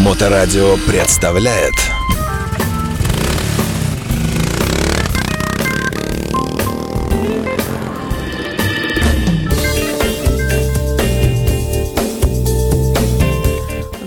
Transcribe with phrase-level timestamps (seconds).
[0.00, 1.74] Моторадио представляет.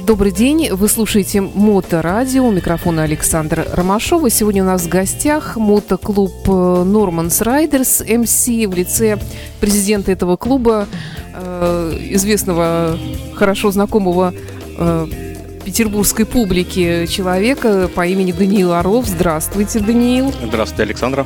[0.08, 4.32] Добрый день, вы слушаете Моторадио, у микрофона Александр Ромашова.
[4.32, 9.20] Сегодня у нас в гостях мотоклуб Норманс Райдерс МС в лице
[9.60, 10.88] президента этого клуба,
[11.36, 12.98] э, известного,
[13.36, 14.34] хорошо знакомого
[14.80, 15.33] э,
[15.64, 19.08] петербургской публике человека по имени Даниил Орлов.
[19.08, 20.34] Здравствуйте, Даниил.
[20.44, 21.26] Здравствуйте, Александра.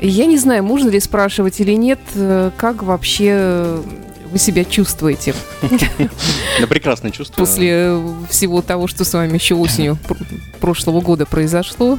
[0.00, 3.80] Я не знаю, можно ли спрашивать или нет, э, как вообще
[4.30, 5.34] вы себя чувствуете?
[6.60, 7.46] Да прекрасно чувствую.
[7.46, 9.98] После всего того, что с вами еще осенью
[10.60, 11.98] прошлого года произошло?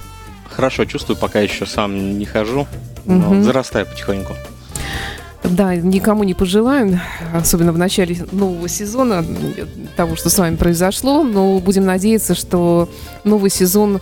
[0.49, 2.67] Хорошо чувствую, пока еще сам не хожу,
[3.05, 3.43] но угу.
[3.43, 4.33] зарастаю потихоньку.
[5.51, 6.99] Да, никому не пожелаем,
[7.33, 9.23] особенно в начале нового сезона,
[9.95, 12.89] того, что с вами произошло, но будем надеяться, что
[13.23, 14.01] новый сезон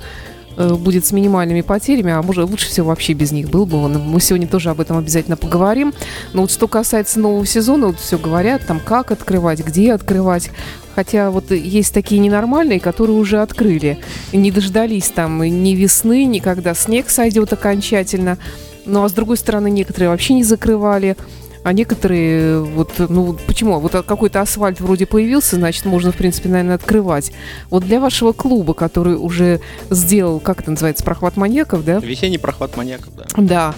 [0.55, 4.21] Э, будет с минимальными потерями, а может лучше всего вообще без них был бы Мы
[4.21, 5.93] сегодня тоже об этом обязательно поговорим.
[6.33, 10.51] Но вот что касается нового сезона, вот все говорят, там как открывать, где открывать.
[10.95, 13.97] Хотя вот есть такие ненормальные, которые уже открыли.
[14.31, 18.37] Не дождались там ни весны, ни когда снег сойдет окончательно.
[18.85, 21.15] Ну а с другой стороны, некоторые вообще не закрывали
[21.63, 23.79] а некоторые вот, ну почему?
[23.79, 27.31] Вот какой-то асфальт вроде появился, значит, можно, в принципе, наверное, открывать.
[27.69, 31.99] Вот для вашего клуба, который уже сделал, как это называется, прохват маньяков, да?
[31.99, 33.25] Весенний прохват маньяков, да.
[33.37, 33.75] Да.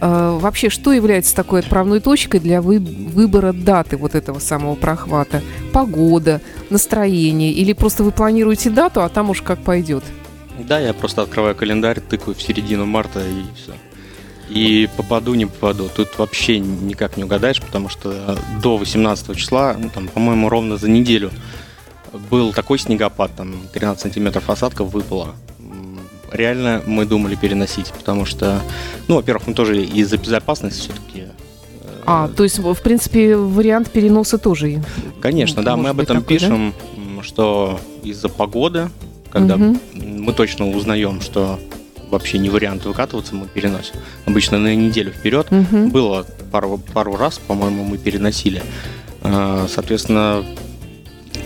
[0.00, 5.42] А, вообще, что является такой отправной точкой для вы, выбора даты вот этого самого прохвата?
[5.72, 7.50] Погода, настроение?
[7.50, 10.04] Или просто вы планируете дату, а там уж как пойдет?
[10.68, 13.72] Да, я просто открываю календарь, тыкаю в середину марта и все.
[14.48, 15.88] И попаду, не попаду.
[15.94, 20.88] Тут вообще никак не угадаешь, потому что до 18 числа, ну, там, по-моему, ровно за
[20.88, 21.30] неделю
[22.30, 25.34] был такой снегопад, там 13 сантиметров осадков выпало.
[26.30, 28.60] Реально мы думали переносить, потому что,
[29.08, 34.36] ну, во-первых, мы тоже из-за безопасности все-таки э, а, то есть, в принципе, вариант переноса
[34.36, 34.82] тоже.
[35.20, 37.22] Конечно, да, мы об этом такой, пишем, да?
[37.22, 38.90] что из-за погоды,
[39.30, 39.76] когда угу.
[39.94, 41.60] мы точно узнаем, что
[42.10, 43.96] вообще не вариант выкатываться, мы переносим.
[44.26, 45.48] Обычно на неделю вперед.
[45.50, 45.88] Угу.
[45.88, 48.62] Было пару, пару раз, по-моему, мы переносили.
[49.22, 49.66] А,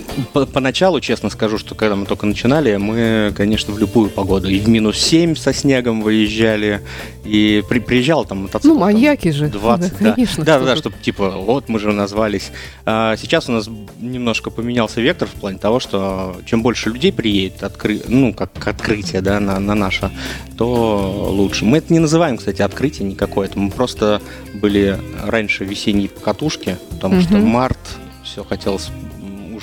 [0.08, 4.48] соответственно, поначалу, честно скажу, что когда мы только начинали, мы, конечно, в любую погоду.
[4.48, 6.82] И в минус 7 со снегом выезжали,
[7.24, 8.74] и при, приезжал там мотоцикл.
[8.74, 9.48] Ну, маньяки же.
[9.48, 10.44] 20, да, конечно.
[10.44, 12.50] Да, да, да, чтобы типа, вот мы же назвались.
[12.84, 13.68] А сейчас у нас
[14.00, 18.00] немножко поменялся вектор в плане того, что чем больше людей приедет, откры...
[18.08, 20.10] ну, как открытие, да, на, на наше,
[20.56, 21.64] то лучше.
[21.64, 23.48] Мы это не называем, кстати, открытие никакое.
[23.48, 24.20] Это мы просто
[24.54, 27.22] были раньше весенние покатушки, потому угу.
[27.22, 27.78] что март,
[28.24, 28.90] все хотелось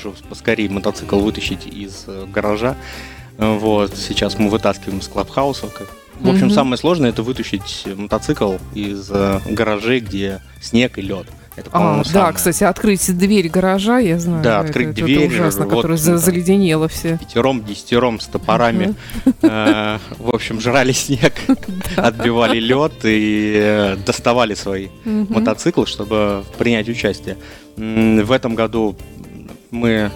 [0.09, 2.75] уже поскорее мотоцикл вытащить из э, гаража.
[3.38, 5.67] Вот, сейчас мы вытаскиваем из клабхауса.
[6.19, 6.53] В общем, mm-hmm.
[6.53, 11.27] самое сложное это вытащить мотоцикл из э, гаражей, где снег и лед.
[11.57, 14.43] Это, а, да, кстати, открыть дверь гаража, я знаю.
[14.43, 15.23] Да, открыть это, дверь.
[15.23, 17.17] Это ужасно, вот, которая да, заледенела все.
[17.17, 18.93] Пятером, десятером с топорами.
[19.41, 21.33] Э, в общем, жрали снег,
[21.95, 27.37] отбивали лед и доставали свои мотоциклы, чтобы принять участие.
[27.77, 28.97] В этом году
[29.75, 30.11] мы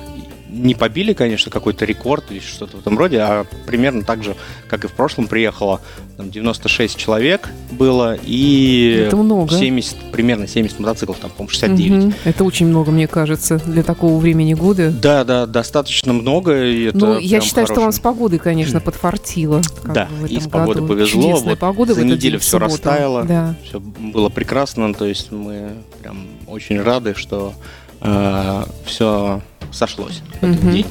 [0.50, 4.36] не побили, конечно, какой-то рекорд или что-то в этом роде, а примерно так же,
[4.68, 5.80] как и в прошлом, приехало
[6.18, 9.56] там, 96 человек было и это много.
[9.56, 12.04] 70, примерно 70 мотоциклов, там, по-моему, 69.
[12.04, 12.14] Угу.
[12.26, 14.92] Это очень много, мне кажется, для такого времени года.
[14.92, 16.66] Да, да, достаточно много.
[16.66, 17.74] И это ну, я считаю, хороший...
[17.74, 19.62] что вам с погодой, конечно, подфартило.
[19.86, 21.22] Да, и с погодой повезло.
[21.22, 22.74] Чудесная вот погода за неделю все субботу.
[22.74, 23.56] растаяло, да.
[23.64, 25.70] все было прекрасно, то есть мы
[26.02, 27.54] прям очень рады, что
[28.02, 30.86] э, все сошлось в этот день.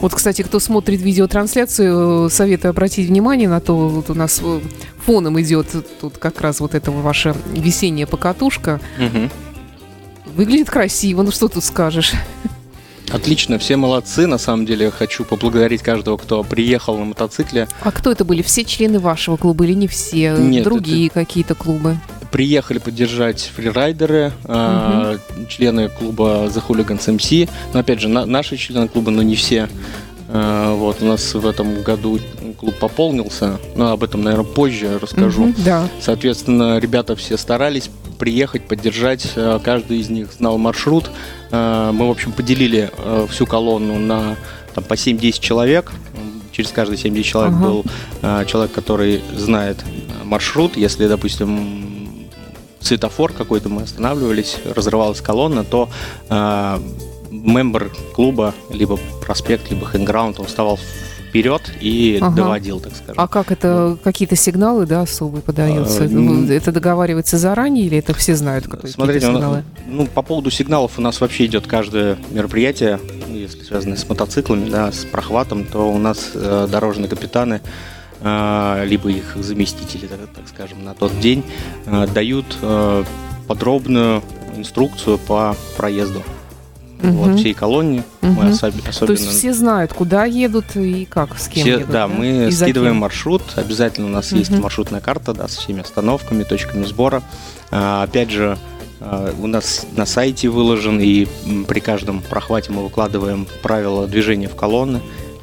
[0.00, 4.60] Вот, кстати, кто смотрит видеотрансляцию, советую обратить внимание на то, вот у нас э,
[5.04, 5.68] фоном идет
[6.00, 8.80] тут как раз вот эта ваша весенняя покатушка.
[8.98, 9.30] Угу.
[10.36, 12.12] Выглядит красиво, ну что тут скажешь?
[13.10, 14.26] Отлично, все молодцы.
[14.26, 17.68] На самом деле хочу поблагодарить каждого, кто приехал на мотоцикле.
[17.82, 18.40] А кто это были?
[18.42, 20.34] Все члены вашего клуба или не все?
[20.36, 21.14] Нет, Другие это...
[21.14, 21.98] какие-то клубы?
[22.32, 25.18] приехали поддержать фрирайдеры, угу.
[25.48, 27.48] Члены клуба The Hooligans MC.
[27.72, 29.68] Но опять же, на, наши члены клуба, но не все.
[30.32, 32.18] Э, вот, у нас в этом году
[32.58, 35.44] клуб пополнился, но об этом, наверное, позже расскажу.
[35.44, 35.88] Угу, да.
[36.00, 39.30] Соответственно, ребята все старались приехать, поддержать.
[39.36, 41.10] Э, каждый из них знал маршрут.
[41.50, 42.90] Э, мы, в общем, поделили
[43.28, 44.36] всю колонну на
[44.74, 45.92] там, по 7-10 человек.
[46.50, 47.64] Через каждый 7-10 человек ага.
[47.64, 47.84] был
[48.46, 49.78] человек, который знает
[50.24, 50.76] маршрут.
[50.76, 51.91] Если, допустим,
[52.86, 55.88] светофор какой-то, мы останавливались, разрывалась колонна, то
[56.28, 56.78] э,
[57.30, 60.78] мембер клуба, либо проспект, либо хэнграунд, он вставал
[61.32, 62.36] вперед и ага.
[62.36, 63.14] доводил, так скажем.
[63.16, 66.04] А как это, какие-то сигналы, да, особые подаются?
[66.04, 69.64] А, это договаривается заранее или это все знают, Смотрите, сигналы?
[69.86, 73.00] ну, по поводу сигналов у нас вообще идет каждое мероприятие,
[73.30, 77.62] если связанное с мотоциклами, да, с прохватом, то у нас э, дорожные капитаны
[78.22, 81.42] либо их заместители, так, так скажем, на тот день
[81.86, 83.04] э, дают э,
[83.48, 84.22] подробную
[84.56, 86.22] инструкцию по проезду
[87.02, 87.12] угу.
[87.12, 88.02] вот, всей колонии.
[88.22, 88.32] Угу.
[88.32, 89.06] Мы особ- особенно...
[89.06, 91.88] То есть все знают, куда едут и как, с кем все, едут?
[91.88, 92.08] Да, да?
[92.08, 93.42] мы и скидываем маршрут.
[93.56, 94.38] Обязательно у нас угу.
[94.38, 97.22] есть маршрутная карта да, со всеми остановками, точками сбора.
[97.70, 98.58] А, опять же,
[99.00, 101.26] а, у нас на сайте выложен, и
[101.66, 105.00] при каждом прохвате мы выкладываем правила движения в колонны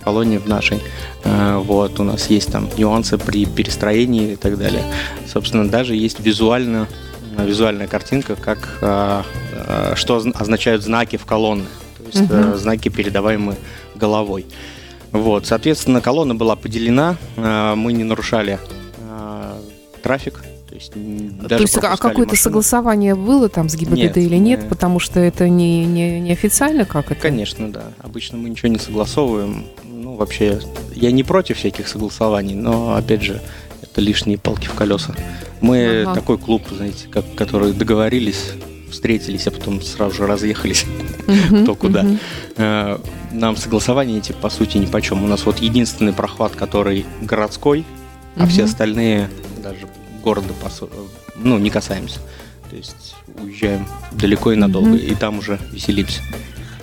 [0.10, 0.80] колонии в нашей.
[1.24, 4.84] А, вот, у нас есть там нюансы при перестроении и так далее.
[5.32, 6.88] Собственно, даже есть визуально
[7.38, 9.24] визуальная картинка, как а,
[9.96, 11.66] что означают знаки в колонны,
[11.98, 12.58] то есть угу.
[12.58, 13.58] знаки, передаваемые
[13.96, 14.46] головой.
[15.12, 18.60] Вот, соответственно, колонна была поделена, мы не нарушали
[20.04, 24.36] трафик, то есть, даже то есть а какое-то согласование было там с ГИБДД нет, или
[24.36, 24.64] нет?
[24.64, 24.70] Мы...
[24.70, 27.20] Потому что это не, не, не официально, как это?
[27.20, 27.86] Конечно, да.
[27.98, 29.66] Обычно мы ничего не согласовываем.
[30.20, 30.60] Вообще,
[30.96, 33.42] я не против всяких согласований, но, опять же,
[33.82, 35.16] это лишние палки в колеса.
[35.62, 36.14] Мы ага.
[36.14, 38.52] такой клуб, знаете, как, который договорились,
[38.92, 40.86] встретились, а потом сразу же разъехались
[41.64, 42.06] кто куда.
[42.58, 43.00] Э,
[43.32, 45.24] нам согласования эти, по сути, ни по чем.
[45.24, 47.86] У нас вот единственный прохват, который городской,
[48.36, 49.30] а все остальные
[49.64, 49.88] даже
[50.22, 50.50] города,
[51.38, 52.20] ну, не касаемся.
[52.70, 56.22] То есть уезжаем далеко и надолго, и там уже веселимся.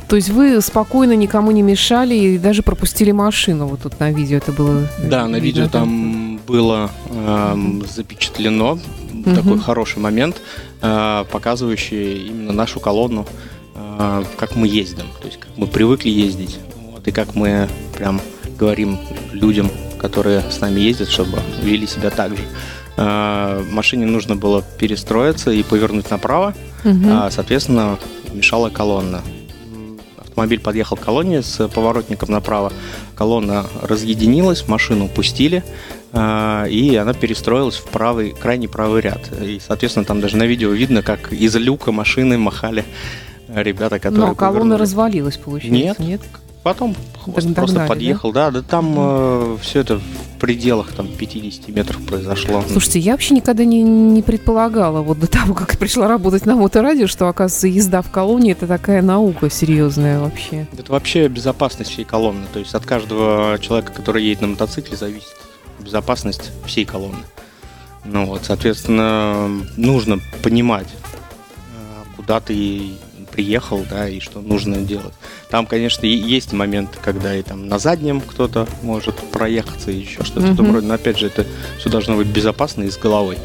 [0.09, 3.67] То есть вы спокойно никому не мешали и даже пропустили машину.
[3.67, 4.89] Вот тут на видео это было.
[5.03, 7.57] Да, на видео там было э,
[7.93, 8.79] запечатлено
[9.27, 9.35] угу.
[9.35, 10.41] такой хороший момент,
[10.81, 13.27] э, показывающий именно нашу колонну,
[13.75, 16.59] э, как мы ездим, то есть как мы привыкли ездить,
[16.93, 18.21] вот, и как мы прям
[18.59, 18.99] говорим
[19.33, 22.43] людям, которые с нами ездят, чтобы вели себя так же.
[22.97, 26.55] Э, машине нужно было перестроиться и повернуть направо,
[26.85, 27.07] угу.
[27.11, 27.99] а, соответственно,
[28.33, 29.23] мешала колонна
[30.37, 32.71] автомобиль подъехал к колонне с поворотником направо.
[33.15, 35.65] Колонна разъединилась, машину пустили,
[36.13, 39.33] а, и она перестроилась в правый, крайний правый ряд.
[39.41, 42.85] И, соответственно, там даже на видео видно, как из люка машины махали
[43.49, 44.29] ребята, которые...
[44.29, 44.81] Но колонна повернули.
[44.83, 45.99] развалилась, получается, нет?
[46.01, 46.21] Нет,
[46.63, 50.01] Потом хвост просто догнали, подъехал, да, да, да там э, все это
[50.39, 52.63] пределах там 50 метров произошло.
[52.71, 57.07] Слушайте, я вообще никогда не, не предполагала, вот до того, как пришла работать на моторадио,
[57.07, 60.67] что, оказывается, езда в колонии это такая наука серьезная вообще.
[60.77, 62.47] Это вообще безопасность всей колонны.
[62.53, 65.37] То есть от каждого человека, который едет на мотоцикле, зависит
[65.81, 67.25] безопасность всей колонны.
[68.05, 72.93] Ну вот, соответственно, нужно понимать, э, куда ты
[73.37, 75.13] приехал, да, и что нужно делать.
[75.51, 80.63] Там, конечно, есть моменты, когда и там на заднем кто-то может проехаться и еще что-то
[80.63, 80.81] mm-hmm.
[80.81, 81.45] но опять же, это
[81.79, 83.37] все должно быть безопасно и с головой.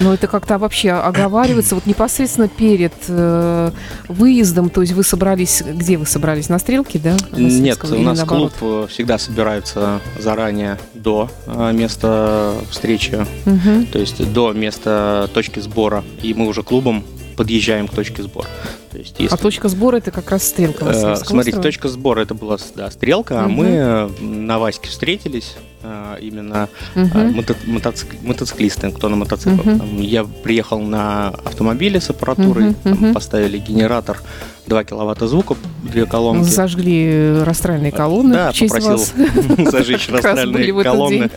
[0.00, 3.70] Но это как-то вообще оговаривается вот непосредственно перед э,
[4.08, 7.16] выездом, то есть вы собрались, где вы собрались, на стрелке, да?
[7.32, 8.52] Нет, у нас наоборот?
[8.58, 13.86] клуб всегда собирается заранее до э, места встречи, угу.
[13.92, 17.04] то есть до места точки сбора, и мы уже клубом
[17.36, 18.48] подъезжаем к точке сбора.
[18.94, 19.34] То есть, если...
[19.34, 20.84] А точка сбора это как раз стрелка.
[20.86, 23.40] Э, смотрите, точка сбора это была да, стрелка, угу.
[23.40, 27.18] а мы на Ваське встретились э, именно угу.
[27.18, 29.66] мото мотоцик мотоциклисты, кто на мотоциклах.
[29.66, 30.00] Угу.
[30.00, 32.76] Я приехал на автомобиле с аппаратурой, угу.
[32.84, 34.22] там, поставили генератор
[34.68, 36.48] 2 киловатта звука, две колонки.
[36.48, 38.34] Зажгли растральные колонны.
[38.34, 38.98] Да, попросил
[39.70, 41.30] зажечь растральные колонны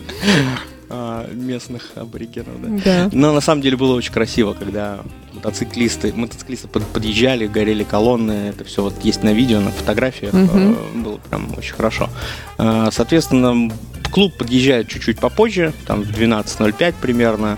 [1.34, 2.84] местных аборигенов.
[2.84, 3.10] Да.
[3.12, 5.00] Но на самом деле было очень красиво, когда
[5.38, 10.76] мотоциклисты, мотоциклисты под, подъезжали, горели колонны, это все вот есть на видео, на фотографиях, угу.
[10.96, 12.10] было прям очень хорошо.
[12.58, 13.72] Э, соответственно,
[14.12, 17.58] клуб подъезжает чуть-чуть попозже, там в 12.05 примерно,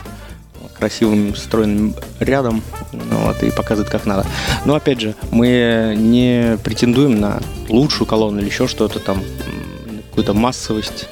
[0.78, 2.62] красивым стройным рядом,
[2.94, 4.26] ну, вот, и показывает, как надо.
[4.66, 9.22] Но опять же, мы не претендуем на лучшую колонну или еще что-то там,
[10.10, 11.10] какую-то массовость.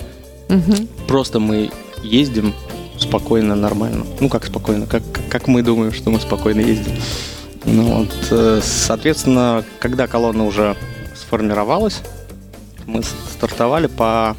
[0.49, 0.87] Угу.
[1.07, 1.69] Просто мы
[2.01, 2.53] ездим
[2.99, 4.05] спокойно, нормально.
[4.19, 6.93] Ну, как спокойно, как, как мы думаем, что мы спокойно ездим.
[7.65, 10.75] Ну, вот, э, соответственно, когда колонна уже
[11.15, 12.01] сформировалась,
[12.85, 14.37] мы стартовали по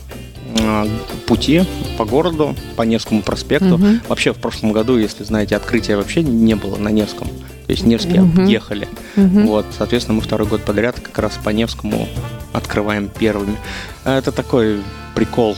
[0.59, 0.87] э,
[1.27, 1.65] пути
[1.99, 3.75] по городу, по Невскому проспекту.
[3.75, 3.87] Угу.
[4.09, 7.29] Вообще в прошлом году, если знаете, открытия вообще не было на Невском.
[7.67, 8.43] То есть Невский угу.
[8.43, 8.89] объехали.
[9.17, 9.41] Угу.
[9.41, 12.09] Вот, соответственно, мы второй год подряд как раз по Невскому
[12.55, 13.57] открываем первыми.
[14.05, 14.81] Это такой
[15.15, 15.55] прикол,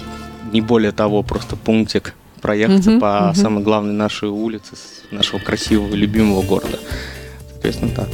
[0.53, 3.41] не более того, просто пунктик проехаться угу, по угу.
[3.41, 4.75] самой главной нашей улице
[5.11, 6.79] нашего красивого любимого города.
[7.51, 8.09] Соответственно, так.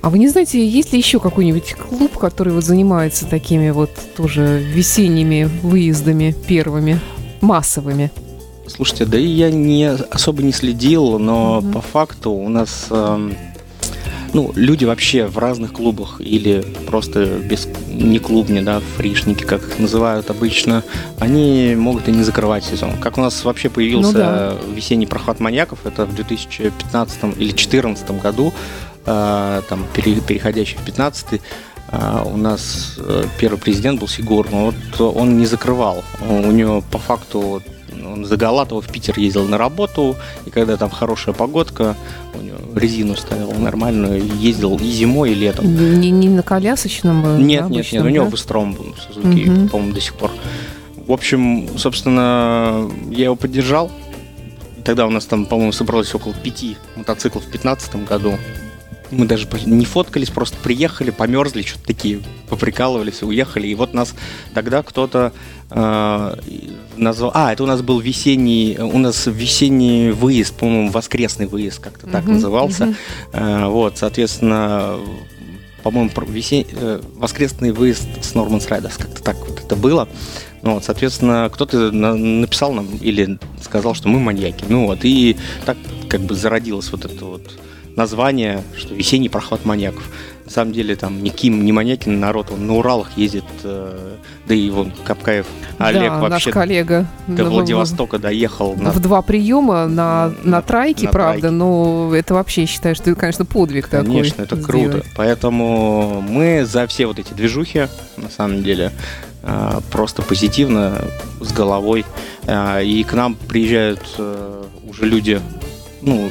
[0.00, 4.62] А вы не знаете, есть ли еще какой-нибудь клуб, который вот занимается такими вот тоже
[4.62, 7.00] весенними выездами первыми,
[7.40, 8.10] массовыми?
[8.68, 11.72] Слушайте, да и я не особо не следил, но угу.
[11.72, 13.32] по факту у нас э,
[14.34, 19.78] ну, люди вообще в разных клубах или просто без не клубни, да, фришники, как их
[19.78, 20.82] называют обычно,
[21.18, 22.96] они могут и не закрывать сезон.
[22.98, 24.56] Как у нас вообще появился ну, да.
[24.74, 28.52] весенний проход маньяков, это в 2015 или 2014 году,
[29.04, 31.40] э, там, переходящий в 15
[31.92, 36.02] Uh, у нас uh, первый президент был Сигур, но вот он не закрывал.
[36.26, 37.62] У него по факту
[38.06, 40.16] он за Галатова в Питер ездил на работу,
[40.46, 41.96] и когда там хорошая погодка,
[42.34, 45.66] у него резину ставил нормальную, ездил и зимой, и летом.
[46.00, 47.24] Не, не на колясочном?
[47.26, 48.30] Э, нет, да, нет, нет, у него да?
[48.30, 49.68] быстром был Сузуки, угу.
[49.68, 50.30] по-моему, до сих пор.
[51.06, 53.90] В общем, собственно, я его поддержал.
[54.84, 58.38] Тогда у нас там, по-моему, собралось около пяти мотоциклов в 2015 году.
[59.12, 63.68] Мы даже не фоткались, просто приехали, померзли, что-то такие, поприкалывались, уехали.
[63.68, 64.14] И вот нас
[64.54, 65.32] тогда кто-то
[65.70, 66.34] э,
[66.96, 67.30] назвал...
[67.34, 68.78] А, это у нас был весенний...
[68.80, 72.84] У нас весенний выезд, по-моему, воскресный выезд как-то так uh-huh, назывался.
[72.84, 73.66] Uh-huh.
[73.66, 74.98] Э, вот, соответственно,
[75.82, 76.64] по-моему, весен...
[76.72, 80.08] Э, воскресный выезд с Норманс Райдерс, как-то так вот это было.
[80.62, 84.64] Ну, вот, соответственно, кто-то на- написал нам или сказал, что мы маньяки.
[84.68, 85.76] Ну вот, и так
[86.08, 87.42] как бы зародилось вот это вот
[87.96, 90.08] название, что весенний проход маньяков.
[90.44, 94.70] На самом деле там никим, не маньякин народ, он на Уралах ездит, э, да и
[94.70, 95.46] вон Капкаев
[95.78, 98.74] Олег да, вообще наш коллега до Владивостока доехал.
[98.74, 98.90] На...
[98.90, 101.56] В два приема на, на трайке, на правда, трайке.
[101.56, 104.20] но это вообще, считаю, что это, конечно, подвиг конечно, такой.
[104.20, 104.90] Конечно, это сделать.
[104.92, 105.06] круто.
[105.16, 108.90] Поэтому мы за все вот эти движухи, на самом деле,
[109.42, 111.04] э, просто позитивно,
[111.40, 112.04] с головой.
[112.46, 114.00] Э, и к нам приезжают
[114.88, 115.40] уже люди,
[116.02, 116.28] ну,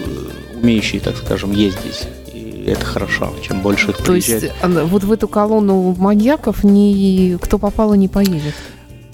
[0.62, 2.08] умеющие, так скажем, ездить.
[2.34, 4.44] И это хорошо, чем больше их То приезжает.
[4.44, 8.56] есть вот в эту колонну маньяков ни, кто попало не поедет?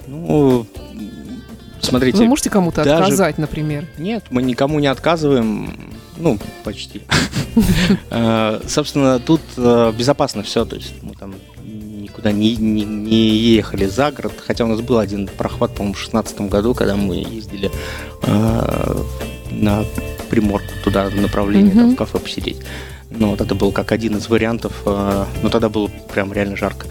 [0.06, 0.66] Ну,
[1.80, 2.18] смотрите.
[2.18, 3.04] Вы можете кому-то даже...
[3.04, 3.86] отказать, например?
[3.98, 5.72] Нет, мы никому не отказываем.
[6.16, 7.02] Ну, почти.
[8.10, 10.64] Э, собственно, тут э, безопасно все.
[10.64, 14.32] То есть мы там никуда не, не, не ехали за город.
[14.46, 17.72] Хотя у нас был один прохват, по-моему, в 2016 году, когда мы ездили
[18.22, 19.02] э,
[19.50, 19.84] на
[20.30, 21.80] приморку туда направление, mm-hmm.
[21.80, 22.58] там, в кафе посидеть.
[23.10, 26.86] Ну, вот это был как один из вариантов, э, но тогда было прям реально жарко.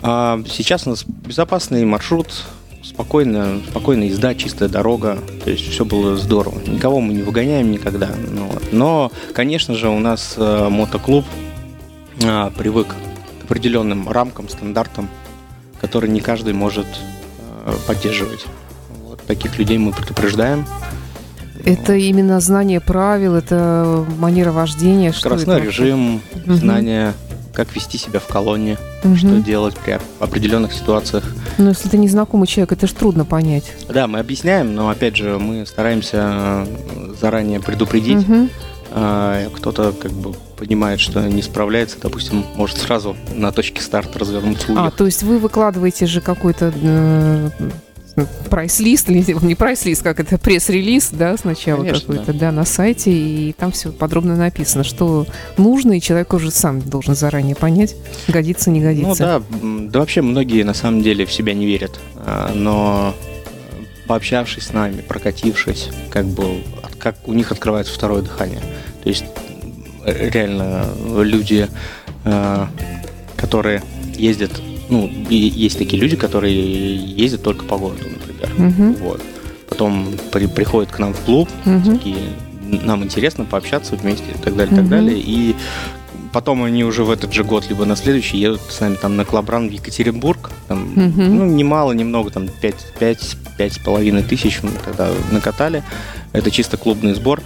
[0.00, 2.44] А сейчас у нас безопасный маршрут,
[2.82, 6.60] спокойно, спокойная езда, чистая дорога, то есть все было здорово.
[6.66, 8.10] Никого мы не выгоняем никогда.
[8.30, 8.72] Ну, вот.
[8.72, 11.24] Но, конечно же, у нас э, мотоклуб
[12.20, 12.88] э, привык
[13.40, 15.08] к определенным рамкам, стандартам,
[15.80, 16.86] которые не каждый может
[17.66, 18.46] э, поддерживать.
[19.04, 20.66] Вот таких людей мы предупреждаем.
[21.64, 25.12] Это именно знание правил, это манера вождения.
[25.12, 26.54] Скоростной что режим, угу.
[26.54, 27.12] знание,
[27.52, 29.16] как вести себя в колонне, угу.
[29.16, 31.24] что делать при определенных ситуациях.
[31.58, 33.72] Но если ты незнакомый человек, это же трудно понять.
[33.88, 36.66] Да, мы объясняем, но опять же мы стараемся
[37.20, 38.28] заранее предупредить.
[38.28, 38.48] Угу.
[39.54, 44.66] Кто-то как бы понимает, что не справляется, допустим, может сразу на точке старта развернуться.
[44.76, 47.50] А, то есть вы выкладываете же какой-то э,
[48.50, 52.52] прайс-лист, или не прайс-лист, как это, пресс-релиз, да, сначала какой-то, да.
[52.52, 55.26] на сайте, и там все подробно написано, что
[55.56, 57.96] нужно, и человек уже сам должен заранее понять,
[58.28, 59.08] годится, не годится.
[59.08, 63.14] Ну да, да вообще многие на самом деле в себя не верят, а, но
[64.06, 66.62] пообщавшись с нами, прокатившись, как бы,
[66.98, 68.60] как у них открывается второе дыхание.
[69.02, 69.24] То есть
[70.04, 71.68] реально люди,
[72.24, 72.68] а,
[73.36, 73.82] которые
[74.14, 74.52] ездят
[74.92, 78.68] ну, есть такие люди, которые ездят только по городу, например.
[78.68, 79.04] Угу.
[79.04, 79.22] Вот.
[79.70, 81.92] Потом при, приходят к нам в клуб, угу.
[81.92, 82.18] такие,
[82.62, 84.82] нам интересно пообщаться вместе и так далее, угу.
[84.82, 85.18] так далее.
[85.18, 85.56] И
[86.34, 89.24] потом они уже в этот же год, либо на следующий едут с нами там на
[89.24, 90.50] Клабран в Екатеринбург.
[90.68, 91.22] Там, угу.
[91.22, 95.82] Ну, немало, немного, там 5, 5, 5 с половиной тысяч мы тогда накатали.
[96.32, 97.40] Это чисто клубный сбор.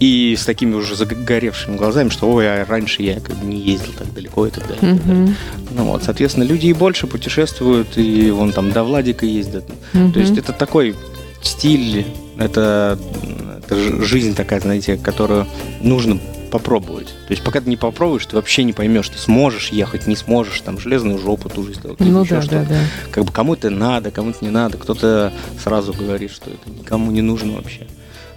[0.00, 3.92] И с такими уже загоревшими глазами, что ой, а раньше я как бы не ездил
[3.96, 4.94] так далеко и так далее.
[4.94, 5.34] Mm-hmm.
[5.72, 9.64] Ну вот, соответственно, люди и больше путешествуют, и вон там до Владика ездят.
[9.92, 10.12] Mm-hmm.
[10.12, 10.96] То есть это такой
[11.42, 12.06] стиль,
[12.38, 12.98] это,
[13.58, 15.46] это жизнь такая, знаете, которую
[15.82, 16.18] нужно
[16.50, 17.08] попробовать.
[17.08, 20.60] То есть пока ты не попробуешь, ты вообще не поймешь, ты сможешь ехать, не сможешь,
[20.60, 22.00] там железную жопу ту же сделать.
[22.00, 22.80] Ну да, да, да.
[23.10, 27.52] Как бы кому-то надо, кому-то не надо, кто-то сразу говорит, что это никому не нужно
[27.52, 27.86] вообще.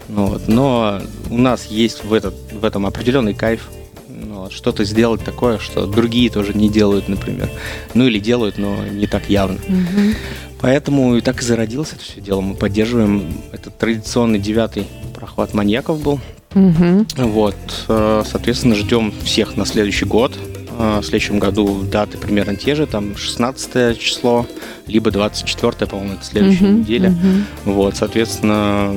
[0.10, 0.48] Ну, вот.
[0.48, 3.70] Но у нас есть в, этот, в этом определенный кайф.
[4.08, 4.52] Ну, вот.
[4.52, 7.50] Что-то сделать такое, что другие тоже не делают, например.
[7.94, 9.58] Ну или делают, но не так явно.
[9.68, 10.16] Угу.
[10.62, 12.42] Поэтому и так и зародилось это все дело.
[12.42, 16.20] Мы поддерживаем этот традиционный девятый прохват маньяков был.
[16.56, 17.06] Угу.
[17.18, 17.56] Вот,
[17.88, 20.38] э, соответственно, ждем всех на следующий год.
[20.78, 24.46] Э, в следующем году даты примерно те же, там 16 число,
[24.88, 27.10] либо 24, по-моему, это следующая uh-huh, неделя.
[27.10, 27.44] Uh-huh.
[27.66, 28.94] Вот, соответственно,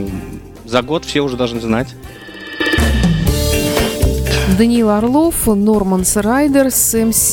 [0.66, 1.88] за год все уже должны знать.
[4.58, 7.32] Даниил Орлов, Норманс Райдерс, МС,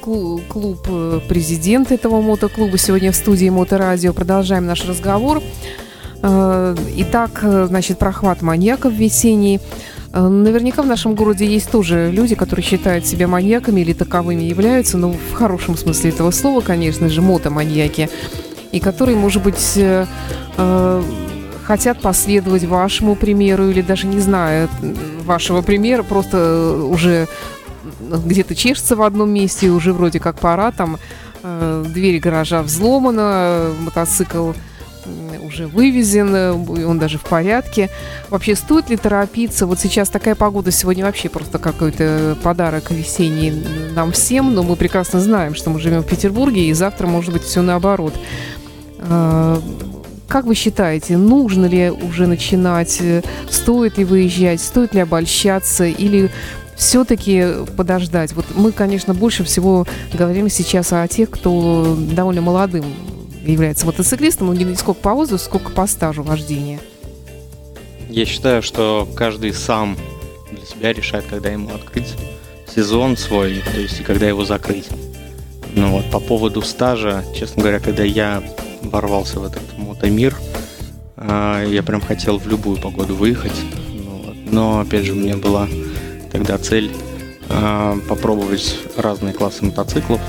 [0.00, 2.78] клуб э, президент этого мотоклуба.
[2.78, 4.12] Сегодня в студии Моторадио.
[4.12, 5.42] Продолжаем наш разговор.
[6.22, 9.60] Э, итак, значит, прохват маньяков весенний.
[10.14, 14.96] Э, наверняка в нашем городе есть тоже люди, которые считают себя маньяками или таковыми являются,
[14.96, 18.08] но в хорошем смысле этого слова, конечно же, мотоманьяки,
[18.70, 20.06] и которые, может быть, э,
[20.56, 21.02] э,
[21.64, 24.68] хотят последовать вашему примеру или даже не зная
[25.24, 27.26] вашего примера, просто уже
[28.00, 30.98] где-то чешется в одном месте, и уже вроде как пора, там
[31.42, 34.52] э, дверь гаража взломана, мотоцикл
[35.46, 37.90] уже вывезен, он даже в порядке.
[38.30, 39.66] Вообще, стоит ли торопиться?
[39.66, 43.52] Вот сейчас такая погода сегодня вообще просто какой-то подарок весенний
[43.94, 47.42] нам всем, но мы прекрасно знаем, что мы живем в Петербурге, и завтра может быть
[47.42, 48.14] все наоборот.
[50.28, 53.00] Как вы считаете, нужно ли уже начинать,
[53.50, 56.30] стоит ли выезжать, стоит ли обольщаться или
[56.76, 58.32] все-таки подождать?
[58.32, 62.84] Вот мы, конечно, больше всего говорим сейчас о тех, кто довольно молодым
[63.44, 66.80] является мотоциклистом, но не сколько по возрасту, сколько по стажу вождения?
[68.08, 69.96] Я считаю, что каждый сам
[70.50, 72.14] для себя решает, когда ему открыть
[72.74, 74.88] сезон свой, то есть и когда его закрыть.
[75.74, 78.42] Ну вот, по поводу стажа, честно говоря, когда я
[78.82, 80.36] ворвался в этот мотомир,
[81.16, 83.58] а, я прям хотел в любую погоду выехать.
[83.92, 84.34] Ну.
[84.50, 85.68] Но, опять же, у меня была
[86.32, 86.90] тогда цель
[87.48, 90.20] а, попробовать разные классы мотоциклов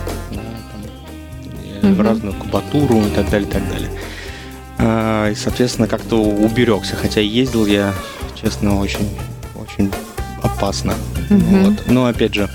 [1.82, 2.02] угу.
[2.02, 3.90] разную кубатуру и так далее, и так далее.
[4.78, 6.96] А, и, соответственно, как-то уберегся.
[6.96, 7.94] Хотя ездил я,
[8.40, 9.10] честно, очень,
[9.56, 9.92] очень
[10.42, 10.94] опасно.
[11.30, 11.40] Угу.
[11.40, 11.84] Вот.
[11.88, 12.50] Но, опять же,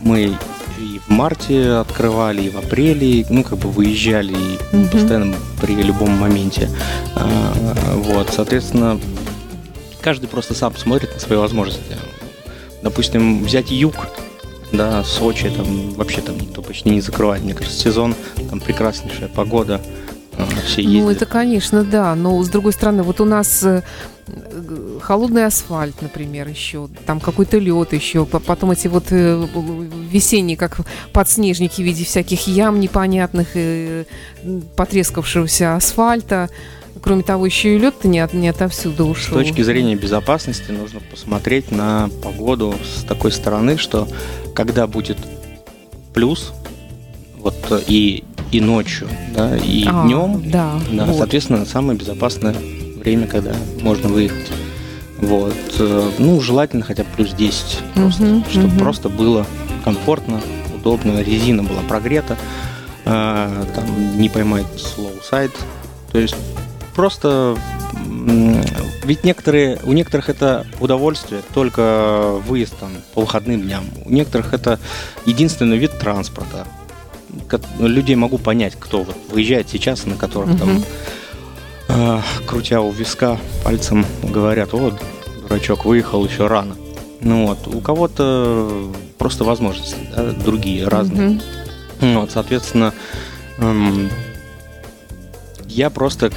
[0.00, 0.36] мы
[0.80, 4.86] и в марте открывали, и в апреле, ну, как бы выезжали и угу.
[4.90, 6.70] постоянно при любом моменте.
[7.14, 8.98] А, вот, соответственно,
[10.00, 11.96] каждый просто сам смотрит на свои возможности.
[12.82, 13.94] Допустим, взять юг,
[14.72, 17.42] да, Сочи, там вообще там никто почти не закрывает.
[17.42, 18.14] Мне кажется, сезон,
[18.48, 19.80] там прекраснейшая погода,
[20.38, 21.02] а, все ездят.
[21.02, 23.82] Ну, это, конечно, да, но с другой стороны, вот у нас э,
[25.00, 29.46] холодный асфальт, например, еще, там какой-то лед еще, потом эти вот э,
[30.10, 30.80] весенние, как
[31.12, 34.04] подснежники в виде всяких ям непонятных, и
[34.76, 36.48] потрескавшегося асфальта.
[37.02, 39.38] Кроме того, еще и лед-то не, от, не отовсюду ушел.
[39.38, 44.06] С точки зрения безопасности нужно посмотреть на погоду с такой стороны, что
[44.54, 45.16] когда будет
[46.12, 46.52] плюс,
[47.38, 47.54] вот
[47.86, 51.16] и, и ночью, да, и а, днем, да, да вот.
[51.16, 52.54] соответственно, самое безопасное
[53.00, 54.50] время, когда можно выехать.
[55.20, 55.54] Вот.
[55.78, 58.78] Э, ну, желательно хотя бы плюс 10, просто, угу, чтобы угу.
[58.78, 59.46] просто было
[59.84, 60.40] комфортно,
[60.74, 62.36] удобно, резина была прогрета,
[63.04, 65.52] э, там не поймать slow side,
[66.12, 66.36] то есть
[66.94, 67.56] просто
[69.04, 73.84] ведь некоторые, у некоторых это удовольствие, только выезд там, по выходным дням.
[74.04, 74.78] У некоторых это
[75.26, 76.66] единственный вид транспорта.
[77.78, 80.84] Людей могу понять, кто вот выезжает сейчас, на которых там,
[81.90, 84.94] э, крутя у виска пальцем, говорят, вот,
[85.42, 86.76] дурачок, выехал еще рано.
[87.20, 91.40] Ну вот, у кого-то просто возможности, да, другие, разные.
[92.00, 92.20] Mm-hmm.
[92.20, 92.94] Вот, соответственно,
[93.58, 94.10] эм,
[95.66, 96.32] я просто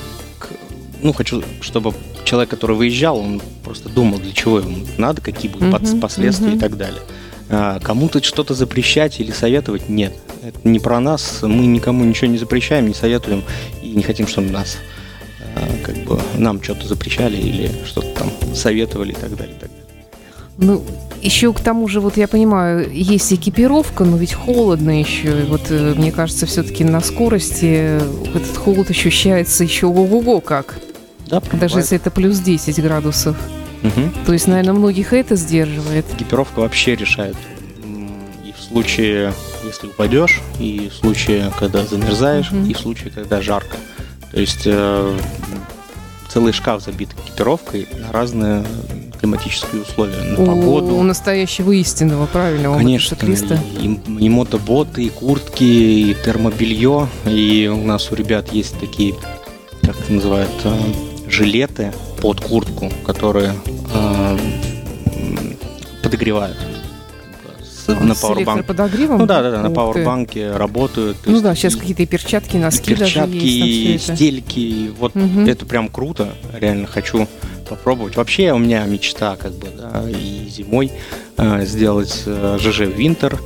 [1.01, 1.93] ну, хочу, чтобы
[2.25, 6.55] человек, который выезжал, он просто думал, для чего ему надо, какие будут uh-huh, последствия uh-huh.
[6.55, 7.01] и так далее.
[7.49, 10.13] А, кому-то что-то запрещать или советовать нет.
[10.41, 11.39] Это не про нас.
[11.41, 13.43] Мы никому ничего не запрещаем, не советуем
[13.81, 14.92] и не хотим, чтобы нас а,
[15.83, 19.55] как бы нам что-то запрещали или что-то там советовали и так далее.
[19.55, 19.83] И так далее.
[20.57, 20.83] Ну,
[21.21, 25.41] еще к тому же, вот я понимаю, есть экипировка, но ведь холодно еще.
[25.41, 27.97] И вот э, мне кажется, все-таки на скорости
[28.35, 30.79] этот холод ощущается еще ого-го как.
[31.27, 33.37] Да, Даже если это плюс 10 градусов.
[33.83, 34.25] Угу.
[34.25, 36.05] То есть, наверное, многих это сдерживает.
[36.13, 37.35] Экипировка вообще решает.
[38.45, 42.65] И в случае, если упадешь, и в случае, когда замерзаешь, угу.
[42.65, 43.77] и в случае, когда жарко.
[44.33, 45.19] То есть э,
[46.27, 48.65] целый шкаф забит экипировкой на разные
[49.19, 50.95] климатические условия, на у, погоду.
[50.95, 53.59] У настоящего истинного, правильного Конечно, мотоциклиста.
[53.79, 57.07] И, и мотоботы, и куртки, и термобелье.
[57.25, 59.13] И у нас у ребят есть такие,
[59.83, 60.75] как это называют, э,
[61.29, 63.53] жилеты под куртку, которые
[63.93, 64.37] э,
[66.01, 66.57] подогревают
[67.87, 68.63] на пауэрбанке.
[68.63, 69.17] подогревом?
[69.19, 71.17] Ну да, да, да, на пауэрбанке работают.
[71.25, 74.07] Ну да, сейчас какие-то перчатки, носки перчатки, даже есть.
[74.07, 74.91] Перчатки, стельки.
[74.99, 75.41] Вот угу.
[75.41, 76.29] это прям круто.
[76.53, 77.27] Реально хочу
[77.69, 78.15] попробовать.
[78.15, 80.91] Вообще у меня мечта как бы, да, и зимой
[81.37, 83.39] э, сделать э, ЖЖ Винтер,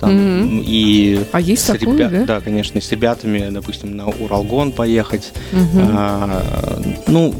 [0.00, 0.62] там, Мгм.
[0.64, 2.24] и А есть с такое, ребя- да?
[2.24, 5.32] да, конечно, с ребятами, допустим, на Уралгон поехать.
[5.52, 5.88] Мгм.
[5.92, 7.34] А, ну,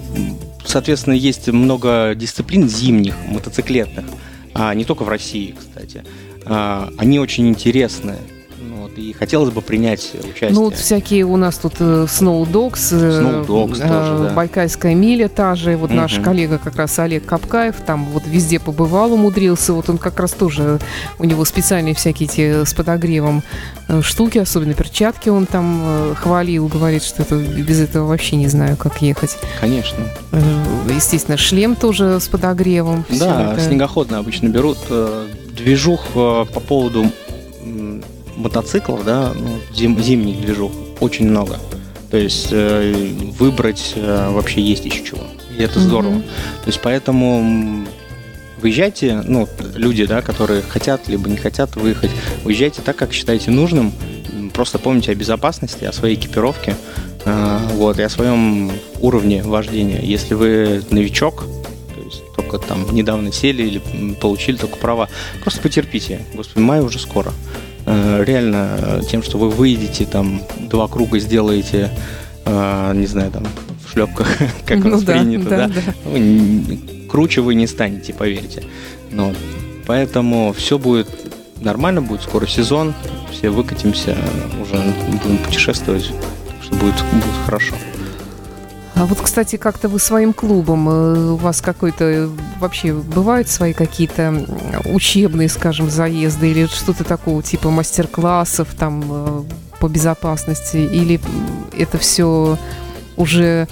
[0.64, 4.06] соответственно, есть много дисциплин зимних, мотоциклетных,
[4.54, 6.04] а не только в России, кстати.
[6.46, 8.18] А, они очень интересные.
[8.66, 10.50] Ну, вот, и хотелось бы принять участие.
[10.52, 14.35] Ну, вот всякие у нас тут Snow Dogs, э, Snow Dogs э, тоже, да.
[14.35, 16.24] Байкальская миля та же, вот наш Мгм.
[16.24, 20.78] коллега как раз Олег Капкаев, там вот везде побывал, умудрился, вот он как раз тоже,
[21.18, 23.42] у него специальные всякие эти с подогревом
[23.88, 28.48] э, штуки, особенно перчатки он там э, хвалил, говорит, что это без этого вообще не
[28.48, 29.37] знаю, как ехать.
[29.61, 29.98] Конечно.
[30.88, 33.04] Естественно, шлем тоже с подогревом.
[33.11, 33.61] Да, это.
[33.62, 34.78] снегоходные обычно берут.
[35.56, 37.06] Движух э, по поводу
[38.36, 41.58] мотоциклов, да, ну, зим- зимних движух очень много.
[42.10, 42.92] То есть э,
[43.38, 45.20] выбрать э, вообще есть из чего.
[45.56, 45.88] И это Мгм.
[45.88, 46.18] здорово.
[46.20, 47.84] То есть поэтому
[48.60, 52.10] выезжайте, ну, люди, да, которые хотят либо не хотят выехать,
[52.42, 53.92] выезжайте так, как считаете нужным.
[54.52, 56.76] Просто помните о безопасности, о своей экипировке,
[57.24, 60.00] вот, и о своем уровне вождения.
[60.00, 61.44] Если вы новичок,
[62.35, 65.09] только там недавно сели или получили только права,
[65.42, 66.20] просто потерпите.
[66.35, 67.33] Господи, май уже скоро.
[67.87, 71.90] Э, Реально, э, тем, что вы выйдете, там, два круга сделаете,
[72.44, 73.44] э, не знаю, там,
[73.87, 74.29] в шлепках,
[74.66, 76.77] как у Ну нас да, принято, да, да, да.
[77.09, 78.64] круче вы не станете, поверьте.
[79.12, 79.37] Вот.
[79.87, 81.09] поэтому все будет
[81.61, 82.94] нормально, будет скоро сезон,
[83.31, 84.16] все выкатимся,
[84.61, 84.83] уже
[85.23, 87.75] будем путешествовать, так что будет, будет хорошо.
[88.96, 92.28] А вот, кстати, как-то вы своим клубом, э, у вас какой-то э,
[92.61, 94.46] вообще бывают свои какие-то
[94.85, 99.42] учебные, скажем, заезды или что-то такого типа мастер-классов там э,
[99.80, 100.76] по безопасности?
[100.76, 101.20] Или
[101.76, 102.57] это все
[103.16, 103.66] уже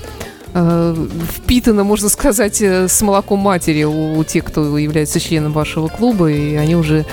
[0.55, 1.07] э,
[1.37, 6.57] впитано, можно сказать, с молоком матери у, у тех, кто является членом вашего клуба, и
[6.57, 7.07] они уже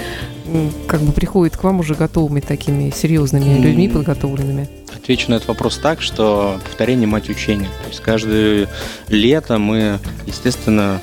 [0.88, 4.68] как бы приходят к вам уже готовыми такими серьезными людьми, подготовленными.
[4.96, 7.70] Отвечу на этот вопрос так, что повторение мать учения.
[7.84, 8.68] То есть каждое
[9.08, 11.00] лето мы, естественно,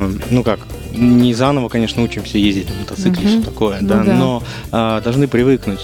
[0.00, 0.60] э, ну как,
[0.94, 3.28] не заново, конечно, учимся ездить на мотоцикле Мгм.
[3.28, 4.14] все такое, Ну да, да.
[4.14, 5.80] но а, должны привыкнуть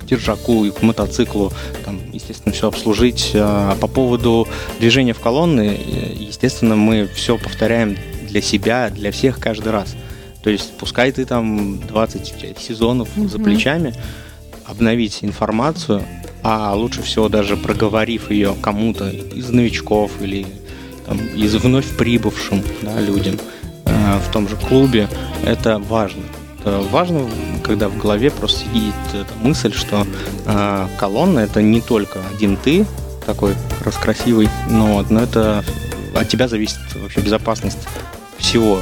[0.00, 1.52] к держаку и к мотоциклу,
[1.84, 3.32] там, естественно, все обслужить.
[3.34, 4.48] А, по поводу
[4.80, 7.96] движения в колонны, э, естественно, мы все повторяем
[8.28, 9.94] для себя, для всех каждый раз.
[10.42, 13.44] То есть пускай ты там 20 сезонов за Мгм.
[13.44, 13.94] плечами,
[14.66, 16.02] обновить информацию,
[16.42, 20.46] а лучше всего даже проговорив ее кому-то из новичков или
[21.06, 23.36] там, из вновь прибывшим да, людям
[23.86, 25.08] э, в том же клубе,
[25.44, 26.22] это важно.
[26.60, 27.26] Это важно,
[27.64, 30.06] когда в голове просто сидит эта мысль, что
[30.44, 32.84] э, колонна это не только один ты,
[33.24, 35.64] такой раскрасивый, но, но это
[36.14, 37.78] от тебя зависит вообще безопасность
[38.38, 38.80] всего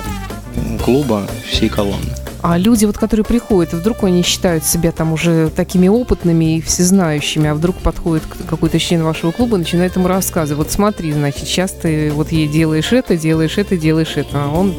[0.84, 2.10] клуба, всей колонны.
[2.42, 7.48] А люди, вот, которые приходят, вдруг они считают себя там уже такими опытными и всезнающими,
[7.48, 10.66] а вдруг подходит какой-то член вашего клуба и начинает ему рассказывать.
[10.66, 14.44] Вот смотри, значит, сейчас ты вот ей делаешь это, делаешь это, делаешь это.
[14.44, 14.74] А он,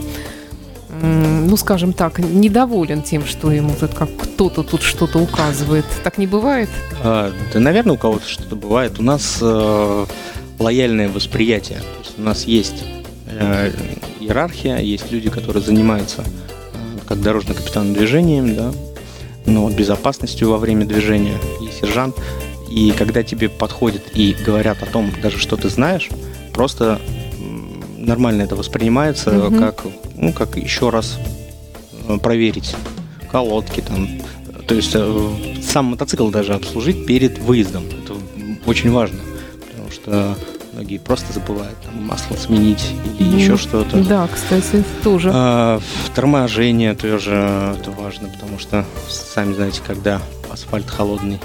[1.02, 5.86] ну, скажем так, недоволен тем, что ему тут как кто-то тут что-то указывает.
[6.04, 6.70] Так не бывает?
[7.04, 9.00] А, Да, наверное, у кого-то что-то бывает.
[9.00, 10.06] У нас э,
[10.60, 11.80] лояльное восприятие.
[11.80, 12.84] То есть у нас есть
[13.28, 13.72] э,
[14.28, 18.72] иерархия, есть люди, которые занимаются э, как дорожный капитан движением, да,
[19.46, 22.16] вот безопасностью во время движения, и сержант.
[22.70, 26.10] И когда тебе подходят и говорят о том, даже что ты знаешь,
[26.54, 27.00] просто
[27.98, 29.60] нормально это воспринимается Мгм.
[29.60, 29.84] как,
[30.16, 31.18] ну, как еще раз
[32.08, 32.76] э, проверить
[33.32, 34.08] колодки там.
[34.68, 35.30] То есть э,
[35.62, 37.84] сам мотоцикл даже обслужить перед выездом.
[37.86, 38.16] Это
[38.66, 39.20] очень важно,
[39.70, 40.38] потому что
[40.78, 43.38] многие просто забывают там, масло сменить или Мгм.
[43.38, 43.98] еще что-то.
[44.04, 45.32] Да, кстати, тоже.
[45.34, 45.82] А,
[46.14, 47.34] торможение тоже
[47.80, 51.40] это важно, потому что сами знаете, когда асфальт холодный,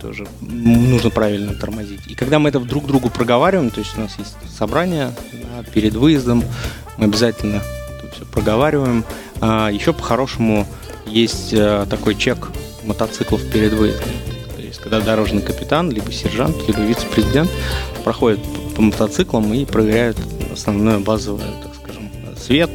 [0.00, 2.06] тоже нужно правильно тормозить.
[2.06, 5.94] И когда мы это друг другу проговариваем, то есть у нас есть собрание да, перед
[5.94, 6.44] выездом,
[6.96, 9.04] мы обязательно это все проговариваем.
[9.40, 10.68] А, еще по-хорошему
[11.04, 12.50] есть э, такой чек
[12.84, 14.08] мотоциклов перед выездом.
[14.82, 17.48] То когда дорожный капитан, либо сержант, либо вице-президент
[18.04, 18.40] проходят
[18.74, 20.16] по- мотоциклам и проверяют
[20.52, 22.70] основное базовое, так скажем, свет,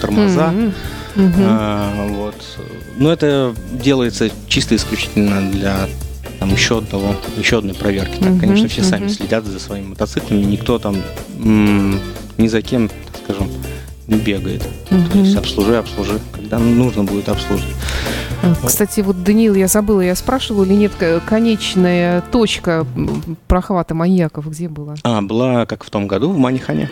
[0.00, 0.48] тормоза.
[0.48, 0.74] Мгм.
[1.14, 1.34] Мгм.
[1.38, 2.34] А, вот.
[2.98, 5.88] Но это делается чисто исключительно для
[6.38, 8.18] там, еще одного, еще одной проверки.
[8.18, 9.10] Так, Мгм, конечно, все сами мгм.
[9.14, 10.96] следят за своими мотоциклами, никто там
[11.38, 11.98] м,
[12.38, 13.50] ни за кем, так скажем,
[14.06, 14.62] не бегает.
[14.88, 15.22] То Мгм.
[15.22, 17.74] есть обслужи, обслужи, когда нужно будет обслужить.
[18.64, 20.92] Кстати, вот, Даниил, я забыла, я спрашивала или нет,
[21.26, 22.86] конечная точка
[23.48, 24.94] прохвата маньяков где была?
[25.04, 26.90] А, была как в том году в Манихане.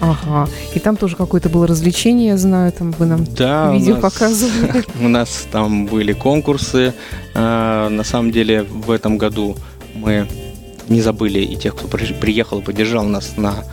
[0.00, 0.48] Ага.
[0.74, 4.02] И там тоже какое-то было развлечение, я знаю, там вы нам да, видео у нас,
[4.02, 4.84] показывали.
[5.00, 6.94] У нас там были конкурсы.
[7.34, 9.56] А, на самом деле в этом году
[9.94, 10.26] мы
[10.88, 13.64] не забыли и тех, кто приехал и поддержал нас на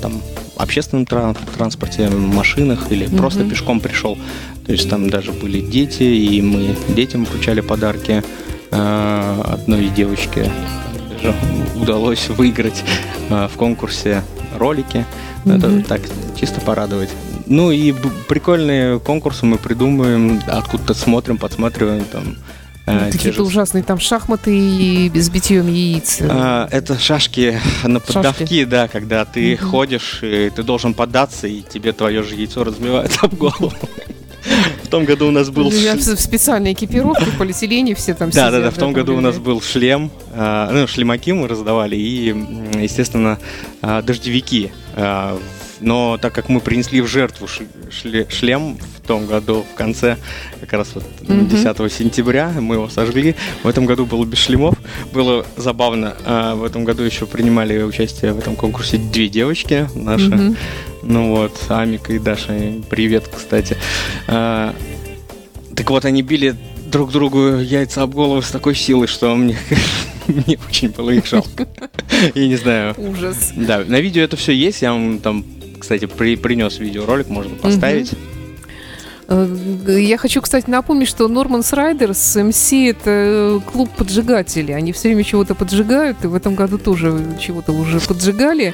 [0.00, 0.22] там,
[0.56, 3.16] общественном транспорте, машинах или mm-hmm.
[3.16, 4.16] просто пешком пришел.
[4.66, 8.22] То есть там даже были дети, и мы детям вручали подарки.
[8.70, 10.50] А, одной девочке
[11.10, 11.34] даже
[11.74, 12.82] удалось выиграть
[13.28, 14.22] в конкурсе
[14.58, 15.04] ролики.
[15.44, 15.56] Mm-hmm.
[15.56, 16.00] Это так
[16.38, 17.10] чисто порадовать.
[17.46, 17.92] Ну и
[18.28, 22.36] прикольные конкурсы мы придумываем, откуда-то смотрим, подсматриваем там.
[22.86, 23.42] Э, Какие-то же...
[23.44, 26.18] ужасные там шахматы и с битьем яиц.
[26.20, 28.64] А, это шашки на поддавки, шашки.
[28.64, 29.70] да, когда ты угу.
[29.70, 33.72] ходишь, и ты должен поддаться, и тебе твое же яйцо разбивает об голову.
[34.82, 35.70] В том году у нас был...
[35.70, 39.38] В специальной экипировке, в полиэтилене все там Да, да, да, в том году у нас
[39.38, 42.28] был шлем, а, ну, шлемаки мы раздавали, и,
[42.80, 43.38] естественно,
[43.80, 44.72] дождевики
[45.84, 50.16] но так как мы принесли в жертву шлем в том году, в конце,
[50.60, 53.34] как раз вот 10 сентября, мы его сожгли.
[53.62, 54.76] В этом году было без шлемов.
[55.12, 56.16] Было забавно.
[56.24, 60.56] А в этом году еще принимали участие в этом конкурсе две девочки наши.
[61.02, 62.54] Ну вот, Амика и Даша.
[62.88, 63.76] Привет, кстати.
[64.26, 64.74] А,
[65.76, 69.58] так вот, они били друг другу яйца об голову с такой силой, что мне,
[70.28, 71.68] мне очень было их жалко.
[72.34, 72.94] Я не знаю.
[72.96, 73.52] Ужас.
[73.54, 75.44] Да, на видео это все есть, я вам там
[75.84, 78.12] кстати, при, принес видеоролик, можно поставить.
[79.28, 84.74] Э, я хочу, кстати, напомнить, что Норманс Райдерс МС это э, клуб поджигателей.
[84.74, 88.72] Они все время чего-то поджигают, и в этом году тоже чего-то уже поджигали.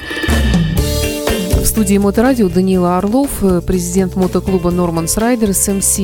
[1.61, 5.99] В студии Моторадио Данила Орлов, э, президент мотоклуба Норманс Райдерс МС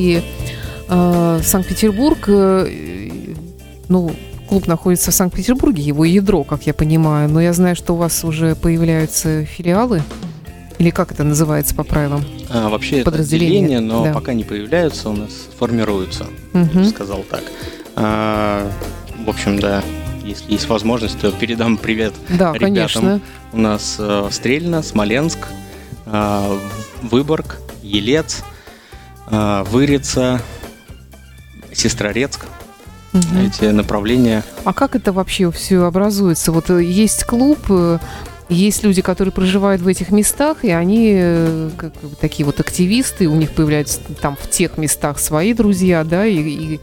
[0.89, 2.17] Санкт-Петербург.
[3.87, 4.11] Ну,
[4.49, 8.25] клуб находится в Санкт-Петербурге, его ядро, как я понимаю, но я знаю, что у вас
[8.25, 10.01] уже появляются филиалы.
[10.79, 12.23] Или как это называется по правилам?
[12.49, 14.13] А, вообще это отделение, но да.
[14.13, 16.83] пока не появляются, у нас формируются, угу.
[16.85, 17.43] сказал так.
[17.95, 18.69] А,
[19.25, 19.83] в общем, да,
[20.23, 22.59] если есть возможность, то передам привет да, ребятам.
[22.59, 23.21] Конечно.
[23.53, 25.39] У нас э, Стрельна, Смоленск,
[26.05, 26.57] э,
[27.01, 28.43] Выборг, Елец,
[29.31, 30.41] э, Вырица,
[31.73, 32.45] Сестрорецк.
[33.13, 33.39] Угу.
[33.39, 34.43] Эти направления.
[34.65, 36.51] А как это вообще все образуется?
[36.51, 37.99] Вот э, есть клуб, э,
[38.49, 43.35] есть люди, которые проживают в этих местах, и они э, как, такие вот активисты, у
[43.35, 46.79] них появляются там в тех местах свои друзья, да, и, и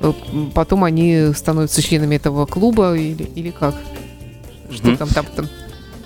[0.00, 0.12] э,
[0.54, 3.74] потом они становятся членами этого клуба или, или как?
[4.70, 5.48] Что mm там, там, там?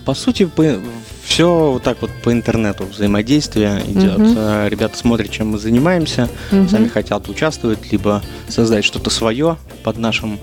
[0.05, 0.79] По сути, по,
[1.23, 4.19] все вот так вот по интернету взаимодействие идет.
[4.19, 9.97] mm Ребята смотрят, чем мы занимаемся, mm сами хотят участвовать, либо создать что-то свое под
[9.97, 10.39] нашим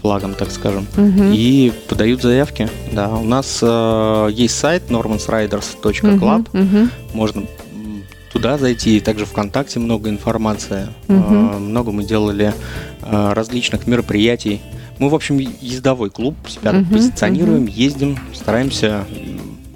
[0.00, 1.24] флагом, так скажем, угу.
[1.32, 2.68] и подают заявки.
[2.92, 6.88] Да, у нас э, есть сайт normansriders.club, угу, угу.
[7.12, 7.42] можно
[8.32, 11.18] туда зайти, также ВКонтакте много информации, угу.
[11.18, 12.54] э, много мы делали
[13.02, 14.60] э, различных мероприятий.
[14.98, 17.72] Мы, в общем, ездовой клуб себя угу, позиционируем, угу.
[17.72, 19.04] ездим, стараемся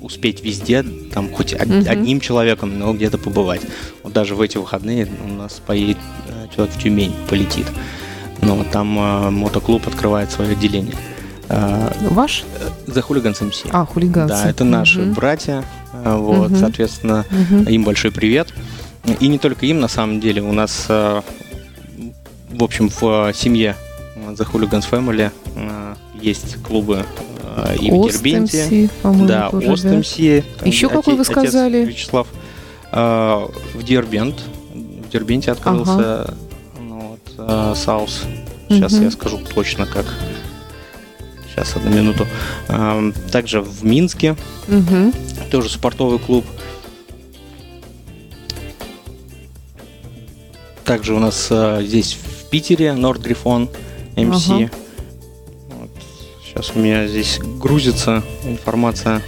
[0.00, 0.82] успеть везде,
[1.12, 1.62] там хоть угу.
[1.88, 3.62] одним человеком, но где-то побывать.
[4.02, 5.96] Вот даже в эти выходные у нас поедет
[6.28, 7.66] э, человек в Тюмень, полетит.
[8.44, 10.94] Но ну, там э, мотоклуб открывает свое отделение.
[11.48, 12.44] Э, Ваш?
[12.86, 13.70] The Hooligans MC.
[13.72, 14.34] А, хулиганцы.
[14.34, 15.14] Да, это наши угу.
[15.14, 15.64] братья.
[15.92, 16.56] Э, вот, угу.
[16.56, 17.68] соответственно, угу.
[17.68, 18.52] им большой привет.
[19.20, 21.22] И не только им, на самом деле, у нас, э,
[22.50, 23.76] в общем, в семье
[24.16, 27.04] The Hooligans Family э, есть клубы
[27.56, 28.88] э, и в Дербенте.
[29.02, 30.16] Да, Ост МС.
[30.16, 31.84] Еще какой вы сказали?
[31.84, 32.26] Вячеслав.
[32.92, 34.42] Э, в Дербент.
[34.72, 36.34] В Дербенте открылся ага
[37.48, 38.22] э, Саус.
[38.68, 39.04] Сейчас угу.
[39.04, 40.06] я скажу точно как.
[41.48, 42.26] Сейчас, одну минуту.
[42.68, 44.36] Э, также в Минске.
[44.68, 45.12] Угу.
[45.50, 46.44] Тоже спортовый клуб.
[50.84, 53.70] Также у нас э, здесь в Питере Нордрифон
[54.16, 54.50] МС.
[54.50, 54.70] Ага.
[55.68, 55.90] Вот.
[56.44, 59.22] Сейчас у меня здесь грузится информация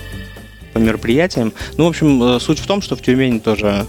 [0.72, 1.52] по мероприятиям.
[1.76, 3.86] Ну, в общем, э, суть в том, что в Тюмени тоже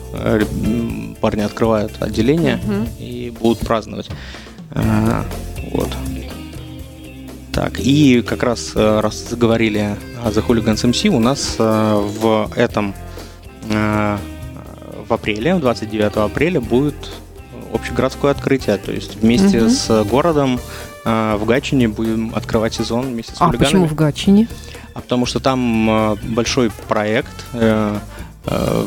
[1.20, 3.00] парни открывают отделение uh-huh.
[3.00, 4.10] и будут праздновать.
[4.72, 5.26] А,
[5.72, 5.90] вот.
[7.52, 12.94] Так, и как раз, раз заговорили о The Hooligans MC, у нас в этом,
[13.68, 14.20] в
[15.10, 16.96] апреле, 29 апреля будет
[17.74, 19.70] общегородское открытие, то есть вместе угу.
[19.70, 20.60] с городом
[21.04, 23.64] в Гатчине будем открывать сезон вместе с а хулиганами.
[23.64, 24.48] А почему в Гатчине?
[24.98, 28.00] а потому что там э, большой проект э,
[28.48, 28.86] э,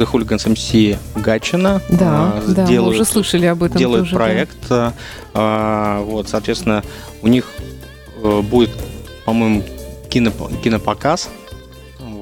[0.00, 1.82] The Hooligans MC Гатчина.
[1.90, 4.56] Да, да, делают, мы уже слышали об этом Делают тоже, проект.
[4.68, 4.94] Да.
[6.04, 6.82] Вот, соответственно,
[7.20, 7.52] у них
[8.22, 8.70] будет,
[9.26, 9.62] по-моему,
[10.08, 10.32] кино,
[10.64, 11.28] кинопоказ.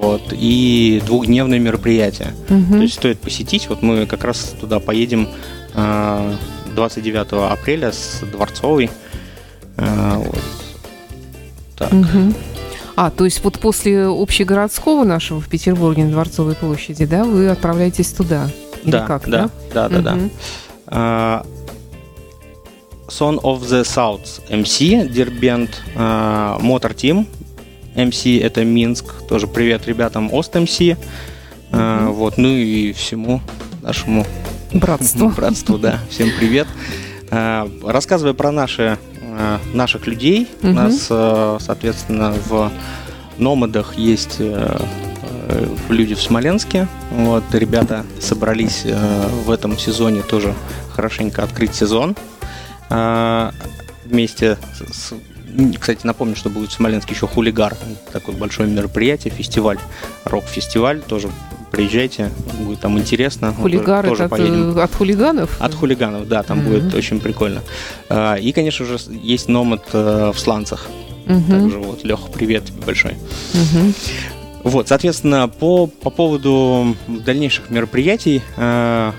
[0.01, 2.33] вот, и двухдневное мероприятие.
[2.49, 2.75] Угу.
[2.75, 3.69] То есть стоит посетить.
[3.69, 5.29] Вот мы как раз туда поедем
[5.75, 8.91] 29 апреля с Дворцовой.
[9.77, 10.38] Вот.
[11.77, 11.93] Так.
[11.93, 12.35] Угу.
[13.00, 18.08] А, то есть вот после общегородского нашего в Петербурге на Дворцовой площади, да, вы отправляетесь
[18.08, 18.50] туда?
[18.82, 20.14] Или да, как, да, да, да, да.
[20.14, 20.30] Угу.
[20.87, 21.42] да.
[23.06, 27.28] Son of the South MC, Дербент, uh, Motor Team,
[27.94, 30.96] MC это Минск, тоже привет ребятам Ост MC,
[31.70, 33.40] uh, вот, ну и всему
[33.80, 34.26] нашему
[34.72, 35.28] братству.
[35.37, 36.66] Братству, да, всем привет.
[37.30, 38.98] Uh, рассказывая про наши
[39.72, 40.48] наших людей.
[40.62, 40.70] Угу.
[40.70, 42.70] У нас, э, соответственно, в
[43.38, 44.81] Номадах есть э,
[45.88, 46.88] люди в Смоленске.
[47.11, 48.85] Вот, ребята собрались
[49.46, 50.55] в этом сезоне тоже
[50.92, 52.16] хорошенько открыть сезон.
[54.05, 54.59] Вместе
[54.90, 55.14] с
[55.81, 57.77] кстати, напомню, что будет в Смоленске еще хулигар.
[58.12, 59.79] Такое большое мероприятие, фестиваль,
[60.25, 61.01] рок-фестиваль.
[61.01, 61.31] Тоже
[61.71, 63.53] приезжайте, будет там интересно.
[63.55, 64.79] Хулигар тоже от, поедем.
[64.79, 65.57] от хулиганов?
[65.61, 66.81] От хулиганов, да, там mm-hmm.
[66.81, 67.62] будет очень прикольно.
[68.09, 70.87] А, и, конечно же, есть номад э, в Сланцах.
[71.27, 71.51] Mm-hmm.
[71.51, 73.12] Также вот, Леха, привет тебе большой.
[73.53, 73.94] Mm-hmm.
[74.64, 79.12] Вот, соответственно, по, по поводу дальнейших мероприятий, э,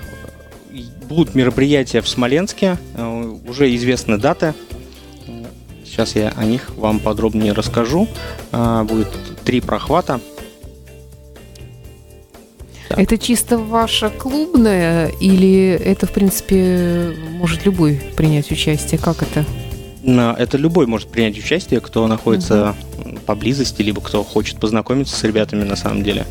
[1.08, 4.54] будут мероприятия в Смоленске, э, уже известны даты.
[6.00, 8.08] Сейчас я о них вам подробнее расскажу.
[8.52, 9.08] Э, будет
[9.44, 10.18] три прохвата.
[12.88, 18.98] Это чисто ваша клубная или это, в принципе, может любой принять участие?
[18.98, 19.44] Как это?
[20.02, 23.18] Это любой может принять участие, кто находится угу.
[23.26, 26.26] поблизости, либо кто хочет познакомиться с ребятами на самом деле.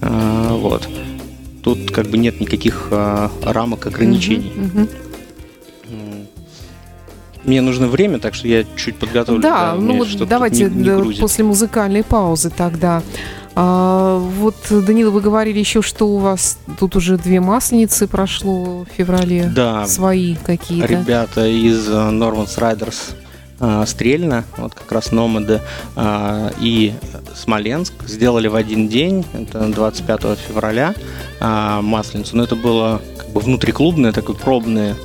[0.00, 0.88] А, вот.
[1.62, 4.54] Тут как бы нет никаких а, рамок, ограничений.
[4.56, 4.88] Угу, угу.
[7.44, 9.42] Мне нужно время, так что я чуть подготовлю.
[9.42, 13.02] Да, да ну давайте не, не после музыкальной паузы тогда.
[13.54, 18.86] А, вот, Данила, вы говорили еще, что у вас тут уже две масленицы прошло в
[18.96, 19.50] феврале.
[19.54, 19.86] Да.
[19.86, 20.86] Свои какие-то.
[20.86, 23.14] Ребята из Normans Riders
[23.60, 25.60] э, Стрельна, вот как раз Номады
[25.96, 26.94] э, и
[27.34, 30.94] Смоленск сделали в один день, это 25 февраля,
[31.40, 32.36] э, Масленицу.
[32.36, 34.96] Но это было как бы внутриклубное, такое пробное,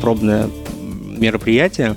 [0.00, 0.48] пробное
[1.20, 1.96] мероприятие.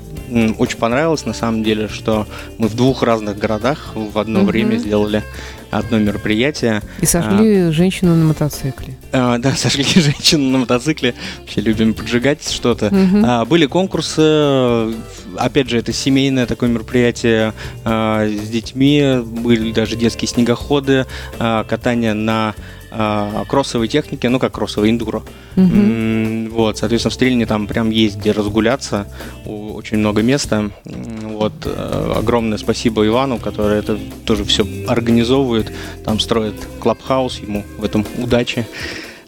[0.57, 4.49] Очень понравилось, на самом деле, что мы в двух разных городах в одно угу.
[4.49, 5.23] время сделали
[5.71, 6.81] одно мероприятие.
[7.01, 8.95] И сожгли а, женщину на мотоцикле.
[9.11, 11.15] А, да, сожгли женщину на мотоцикле.
[11.39, 12.87] Вообще любим поджигать что-то.
[12.87, 13.23] Угу.
[13.25, 14.93] А, были конкурсы.
[15.37, 17.53] Опять же, это семейное такое мероприятие
[17.83, 19.21] а, с детьми.
[19.23, 21.05] Были даже детские снегоходы,
[21.39, 22.53] а, катание на
[22.91, 25.23] а, кроссовой техники, ну как кроссовой эндуро.
[25.55, 26.49] Mm-hmm.
[26.49, 29.07] Вот, соответственно, в Стрельне там прям есть где разгуляться,
[29.45, 30.69] очень много места.
[30.83, 35.71] Вот, э, огромное спасибо Ивану, который это тоже все организовывает,
[36.03, 38.67] там строит клабхаус, ему в этом удачи.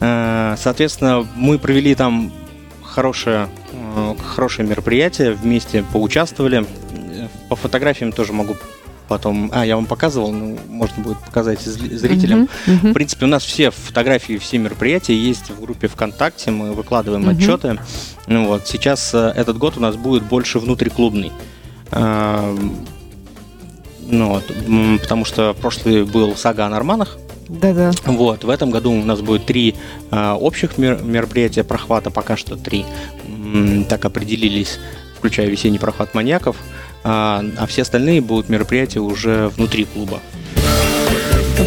[0.02, 2.34] Э, соответственно, мы провели там
[2.84, 6.66] хорошее, э, хорошее мероприятие, вместе поучаствовали.
[7.48, 8.56] По фотографиям тоже могу
[9.14, 9.52] потом...
[9.54, 12.46] А, я вам показывал, ну, можно будет показать зрителям.
[12.66, 12.90] Uh-huh, uh-huh.
[12.90, 17.38] В принципе, у нас все фотографии, все мероприятия есть в группе ВКонтакте, мы выкладываем uh-huh.
[17.38, 17.80] отчеты.
[18.26, 21.32] Ну, вот, сейчас э, этот год у нас будет больше внутриклубный.
[21.92, 22.58] Э,
[24.08, 27.92] ну, вот, потому что прошлый был сага о Норманах, да-да.
[28.06, 29.76] Вот, в этом году у нас будет три
[30.10, 32.84] э, общих мер- мероприятия прохвата, пока что три.
[33.28, 34.80] М- так определились,
[35.20, 36.56] включая весенний прохват маньяков
[37.04, 40.20] а, а все остальные будут мероприятия уже внутри клуба.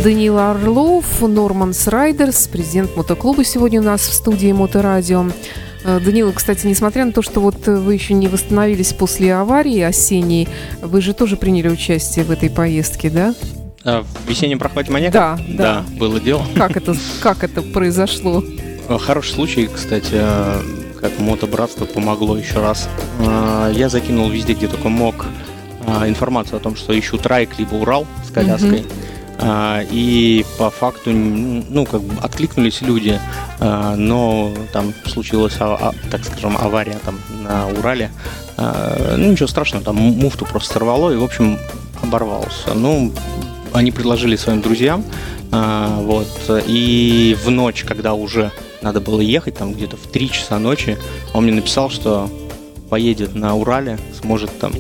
[0.03, 5.27] Даниил Орлов, Норманс Райдерс, президент мотоклуба сегодня у нас в студии Моторадио.
[5.85, 10.49] Э, Данила, кстати, несмотря на то, что вот вы еще не восстановились после аварии осенней,
[10.83, 13.35] вы же тоже приняли участие в этой поездке, да?
[13.85, 15.12] А, в весеннем прохвате маньяка?
[15.12, 15.57] Да, да.
[15.57, 16.44] Да, было дело.
[16.57, 18.42] Как это, как это произошло?
[18.88, 20.61] Э, хороший случай, кстати, э,
[21.08, 22.88] как мотобратство помогло еще раз.
[23.20, 25.26] А, я закинул везде, где только мог,
[25.86, 28.80] а, информацию о том, что ищу трайк либо Урал с коляской.
[28.80, 29.88] Mm-hmm.
[29.90, 33.20] И по факту, ну, как бы откликнулись люди,
[33.60, 35.52] но там случилась,
[36.10, 38.11] так скажем, авария там на Урале.
[38.57, 41.59] Ну, ничего страшного, там муфту просто сорвало и, в общем,
[42.02, 42.72] оборвался.
[42.74, 43.12] Ну,
[43.74, 45.04] они предложили своим друзьям,
[45.50, 46.28] вот,
[46.66, 48.52] и в ночь, когда уже
[48.83, 50.99] надо было ехать там где-то в 3 часа ночи.
[51.35, 52.31] Он мне написал, что
[52.91, 54.72] поедет на Урале, сможет там,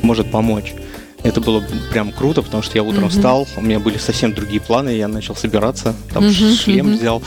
[0.00, 0.74] сможет помочь.
[1.22, 3.08] Это было прям круто, потому что я утром mm-hmm.
[3.08, 6.56] встал, у меня были совсем другие планы, я начал собираться, там mm-hmm.
[6.56, 6.98] шлем mm-hmm.
[6.98, 7.22] взял.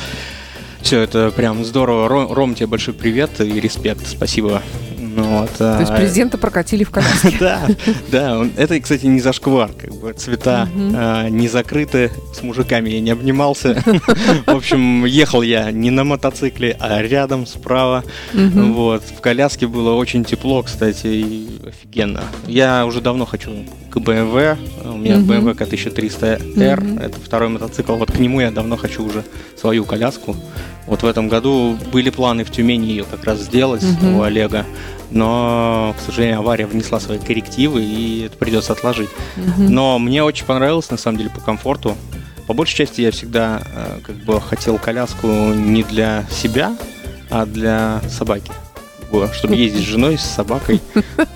[0.82, 2.08] Все, это прям здорово.
[2.08, 4.08] Ром, Ром, тебе большой привет и респект.
[4.08, 4.62] Спасибо
[5.22, 7.38] Вот, То есть а, президента прокатили в коляске.
[7.40, 7.62] Да,
[8.12, 8.48] да.
[8.58, 9.72] Это, кстати, не зашквар.
[9.72, 13.82] Как бы цвета а, не закрыты, с мужиками я не обнимался.
[14.46, 18.04] В общем, ехал я не на мотоцикле, а рядом, справа.
[18.34, 19.04] Вот.
[19.04, 22.24] В коляске было очень тепло, кстати, и офигенно.
[22.48, 23.52] Я уже давно хочу
[23.90, 24.58] к BMW.
[24.86, 25.16] У меня.
[25.16, 27.02] BMW K1300R.
[27.02, 27.96] Это второй мотоцикл.
[27.96, 29.24] Вот к нему я давно хочу уже
[29.56, 30.36] свою коляску.
[30.90, 34.16] Вот в этом году были планы в Тюмени ее как раз сделать Мгм.
[34.16, 34.66] у Олега.
[35.12, 39.10] Но, к сожалению, авария внесла свои коррективы, и это придется отложить.
[39.38, 39.72] Мгм.
[39.74, 41.96] Но мне очень понравилось, на самом деле, по комфорту.
[42.48, 46.76] По большей части я всегда э, как бы хотел коляску не для себя,
[47.30, 48.52] а для собаки.
[49.34, 50.80] Чтобы ездить с женой, с собакой.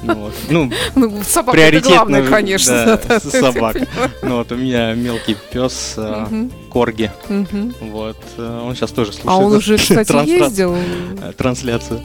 [0.04, 0.34] Ну, вот.
[0.50, 2.74] Ну, Ну, собака приоритетно, главное, конечно.
[2.86, 3.76] да, да, с- да, собак.
[3.80, 4.12] я понимаю.
[4.24, 6.52] ну, вот у меня мелкий пес э, Мгм.
[6.74, 7.12] Корги.
[7.30, 7.74] Мгм.
[7.82, 9.30] Вот, э, он сейчас тоже слушает.
[9.32, 10.76] А он уже, кстати, трансляцию- ездил?
[11.22, 12.02] э, Трансляцию.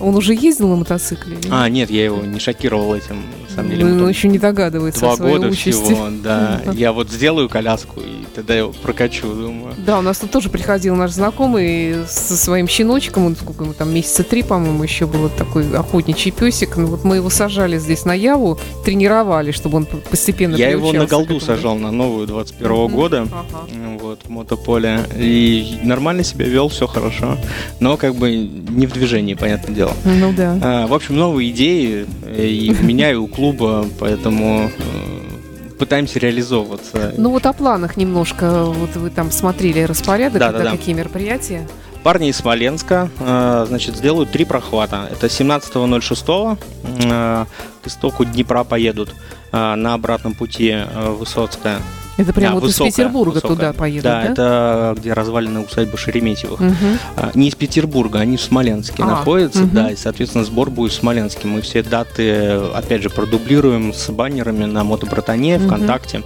[0.00, 1.36] Он уже ездил на мотоцикле?
[1.38, 1.90] или А, нет?
[1.90, 3.22] я его не шокировал этим.
[3.48, 5.70] На самом деле, Ну, он еще не догадывается два года участи.
[5.70, 6.60] всего, да.
[6.74, 9.74] Я вот сделаю коляску, и тогда его прокачу, думаю.
[9.78, 13.94] Да, у нас тут тоже приходил наш знакомый со своим щеночком, он сколько ему там,
[13.94, 16.76] месяца три, по-моему, еще был такой охотничий песик.
[16.76, 21.06] Ну вот мы его сажали здесь на Яву, тренировали, чтобы он постепенно Я его на
[21.06, 22.94] голду сажал на новую 21 Мгм.
[22.94, 23.22] года.
[23.22, 23.66] Ага.
[23.94, 25.04] Вот, в мотополе.
[25.16, 27.38] И нормально себя вел, все хорошо.
[27.80, 29.92] Но как бы не в движении, понятное дело.
[30.04, 30.58] Ну да.
[30.62, 36.18] А, в общем, новые идеи э, и у меня, и у клуба, поэтому э, пытаемся
[36.18, 37.14] реализовываться.
[37.16, 40.70] Ну вот о планах немножко, вот вы там смотрели распорядок, Да, да, да.
[40.72, 41.66] какие мероприятия.
[42.02, 45.08] Парни из Смоленска, э, значит, сделают три прохвата.
[45.10, 46.58] Это 17.06
[47.00, 47.44] э,
[47.82, 49.14] к истоку Днепра поедут
[49.52, 50.76] на обратном пути
[51.18, 51.78] Высоцкая.
[52.16, 53.56] Это прямо Да, вот высокая, из Петербурга высокая.
[53.56, 54.28] туда поедут, да, да?
[54.32, 56.60] это где развалины усадьбы Шереметьевых.
[56.60, 56.74] Мгм.
[57.16, 59.74] А, Не из Петербурга, они в Смоленске А, находятся, мгм.
[59.74, 61.46] да, и, соответственно, сбор будет в Смоленске.
[61.46, 65.66] Мы все даты, опять же, продублируем с баннерами на Мотобратане, Мгм.
[65.66, 66.22] ВКонтакте.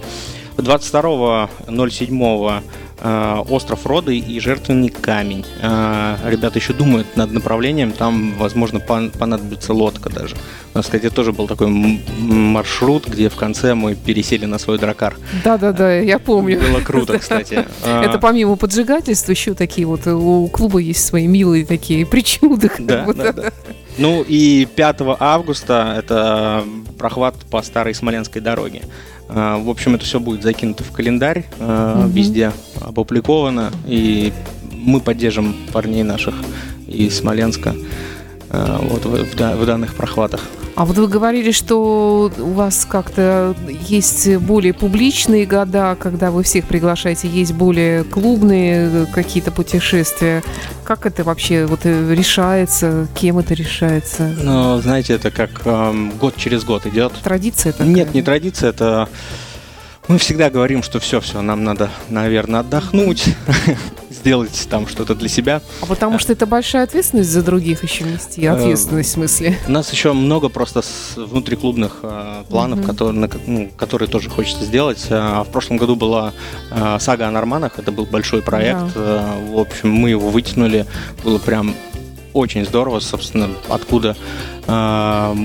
[0.57, 2.61] 22.07 э,
[3.03, 5.45] Остров Роды и Жертвенный камень.
[5.61, 10.35] Э, Ребята еще думают над направлением, там, возможно, пон- понадобится лодка даже.
[10.73, 15.15] У нас, кстати, тоже был такой маршрут, где в конце мы пересели на свой дракар.
[15.43, 16.59] Да-да-да, я помню.
[16.59, 17.65] Было круто, кстати.
[17.85, 22.71] Это помимо поджигательства еще такие вот э, у клуба есть свои милые такие причуды.
[22.79, 23.51] да, да.
[23.97, 26.63] Ну и 5 августа это
[26.97, 28.83] прохват по старой Смоленской дороге.
[29.33, 32.09] А, В общем, это все будет закинуто в календарь, Мгм.
[32.11, 34.33] везде опубликовано, и
[34.73, 36.35] мы поддержим парней наших
[36.87, 37.73] из Смоленска
[38.49, 40.41] а, вот в, в в данных прохватах.
[40.75, 46.65] А вот вы говорили, что у вас как-то есть более публичные года, когда вы всех
[46.65, 50.43] приглашаете, есть более клубные э, какие-то путешествия.
[50.83, 54.33] Как это вообще вот э, решается, кем это решается?
[54.41, 57.13] Но, знаете, это как ам, год через год идет.
[57.23, 57.87] Традиция такая?
[57.87, 59.09] Нет, не традиция, это
[60.07, 63.25] мы всегда говорим, что все, все, нам надо, наверное, отдохнуть,
[64.09, 65.61] сделать там что-то для себя.
[65.81, 69.57] А потому что это большая ответственность за других еще нести, Э, ответственность в смысле.
[69.67, 70.81] У нас еще много просто
[71.15, 75.07] внутриклубных э, планов, которые, ну, которые тоже хочется сделать.
[75.09, 76.33] А в прошлом году была
[76.71, 78.91] э, сага о Норманах, это был большой проект.
[78.95, 80.85] Э, в общем, мы его вытянули,
[81.23, 81.75] было прям
[82.33, 84.15] очень здорово, собственно, откуда
[84.67, 85.35] э,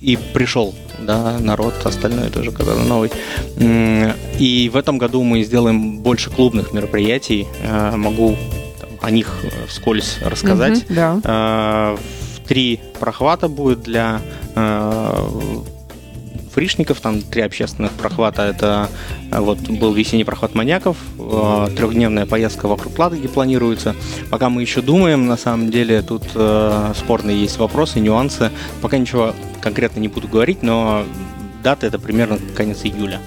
[0.00, 0.74] и пришел
[1.06, 3.10] да, народ, остальное тоже, который новый.
[3.58, 7.46] И в этом году мы сделаем больше клубных мероприятий.
[7.62, 8.36] Э, Могу
[8.80, 10.84] там, о них э, вскользь рассказать.
[10.84, 11.20] Мгм, Да.
[11.24, 11.96] Э,
[12.46, 14.20] Три прохвата будет для
[16.56, 18.40] фришников, там три общественных прохвата.
[18.40, 18.88] Это
[19.30, 23.94] э, вот был весенний прохват маньяков, э, трехдневная поездка вокруг Ладоги планируется.
[24.30, 28.50] Пока мы еще думаем, на самом деле тут э, спорные есть вопросы, нюансы.
[28.80, 31.04] Пока ничего конкретно не буду говорить, но
[31.62, 33.20] дата это примерно конец июля.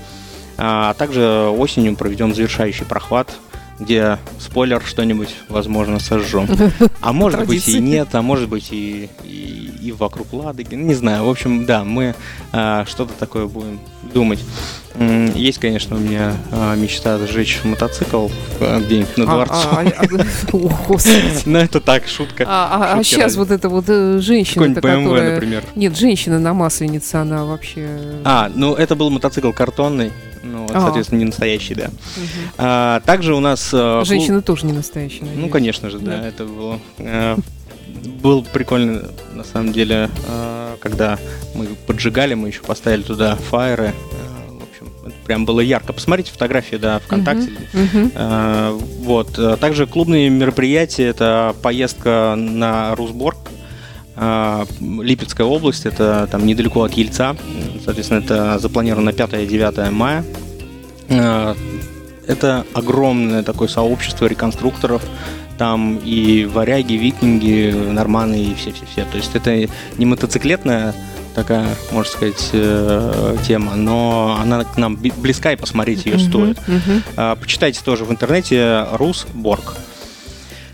[0.58, 3.36] А также осенью проведем завершающий прохват,
[3.80, 6.48] где спойлер что-нибудь, возможно, сожжем.
[7.02, 10.76] А может быть и нет, а может быть и, и, и вокруг Ладоги.
[10.76, 11.24] Не знаю.
[11.24, 12.14] В общем, да, мы
[12.52, 13.80] а, что-то такое будем
[14.14, 14.44] думать.
[15.36, 18.28] Есть, конечно, у меня а, мечта сжечь мотоцикл
[18.60, 19.68] а, где-нибудь на А- дворцу.
[19.72, 19.86] а-
[20.58, 21.24] О, Господи.
[21.46, 22.46] Но это так, шутка.
[22.48, 25.34] А, сейчас вот эта вот э, BMW, которая...
[25.36, 25.64] например.
[25.76, 27.88] Нет, женщина на масленнице, она вообще...
[28.26, 30.12] А, ну это был мотоцикл картонный.
[30.42, 31.88] Ну, вот, соответственно, не настоящий, да.
[31.88, 32.28] Мгм.
[32.58, 33.70] А, также у нас...
[33.74, 35.52] э, Женщина тоже не настоящая, Ну, надеюсь.
[35.52, 36.80] конечно же, да, это было.
[36.98, 37.36] э,
[38.22, 41.20] Был прикольно, на самом деле, э, когда
[41.56, 43.94] мы поджигали, мы еще поставили туда фаеры.
[45.30, 45.94] Прям было ярко.
[45.94, 47.52] Посмотрите фотографии, да, ВКонтакте.
[47.74, 48.12] Мгм.
[48.16, 48.72] Э,
[49.02, 49.38] Вот.
[49.38, 53.38] Э, Также клубные мероприятия, это поездка на Русборг.
[54.16, 57.36] э, Липецкая область, это там недалеко от Ельца,
[57.86, 60.26] соответственно, это запланировано на 5-9 мая.
[62.28, 65.04] Это огромное такое сообщество реконструкторов,
[65.60, 69.06] там и варяги, викинги, норманы и все-все-все.
[69.06, 70.94] То есть это не мотоциклетная
[71.42, 76.58] такая, можно сказать, э, тема, но она к нам близка и посмотреть ее uh-huh, стоит.
[76.68, 77.40] Uh-huh.
[77.40, 79.78] Почитайте тоже в интернете Русборг.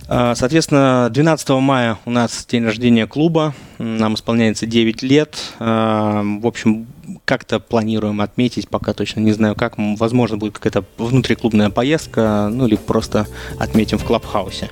[0.08, 5.38] А, соответственно, 12 мая у нас день рождения клуба, нам исполняется 9 лет.
[5.60, 6.88] А, в общем,
[7.26, 9.74] как-то планируем отметить, пока точно не знаю как.
[9.78, 13.28] Возможно, будет какая-то внутриклубная поездка, ну или просто
[13.60, 14.70] отметим в Клабхаусе.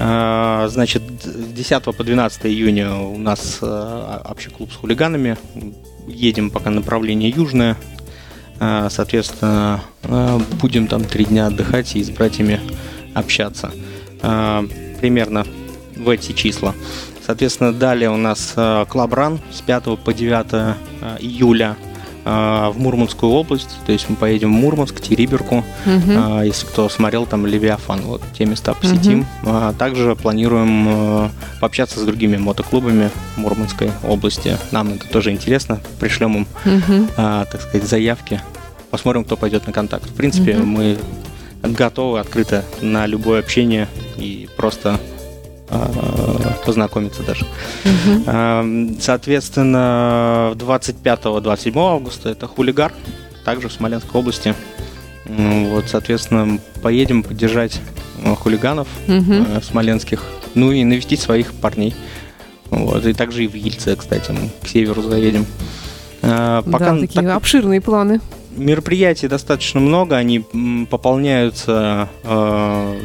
[0.00, 5.36] А, значит, с 10 по 12 июня у нас общий клуб с хулиганами.
[6.06, 7.76] Едем пока направление южное.
[8.58, 9.82] Соответственно,
[10.60, 12.60] будем там три дня отдыхать и с братьями
[13.14, 13.70] общаться.
[14.22, 14.64] А,
[15.00, 15.46] примерно
[15.96, 16.74] в эти числа.
[17.24, 18.54] Соответственно, далее у нас
[18.88, 20.76] Клабран с 5 по 9 а,
[21.20, 21.87] июля а,
[22.28, 26.42] в Мурманскую область, то есть мы поедем в Мурманск, Териберку, угу.
[26.42, 29.26] если кто смотрел там Левиафан, вот те места посетим.
[29.42, 29.74] Угу.
[29.78, 34.58] Также планируем пообщаться с другими мотоклубами Мурманской области.
[34.72, 37.08] Нам это тоже интересно, пришлем им, угу.
[37.16, 38.42] так сказать, заявки,
[38.90, 40.10] посмотрим, кто пойдет на контакт.
[40.10, 40.66] В принципе, угу.
[40.66, 40.98] мы
[41.62, 45.17] готовы открыто на любое общение и просто э,
[46.64, 47.46] познакомиться даже.
[47.84, 48.96] Угу.
[49.00, 52.92] Соответственно, 25-27 августа это хулигар,
[53.44, 54.54] также в Смоленской области.
[55.26, 57.80] Вот, соответственно, поедем поддержать
[58.24, 59.60] э, хулиганов угу.
[59.62, 60.22] смоленских,
[60.54, 61.94] ну и навестить своих парней.
[62.70, 65.44] Вот, и также и в Ельце, кстати, мы к северу заедем.
[66.22, 68.20] Пока да, такие так, обширные планы
[68.58, 70.44] мероприятий достаточно много, они
[70.90, 72.98] пополняются э,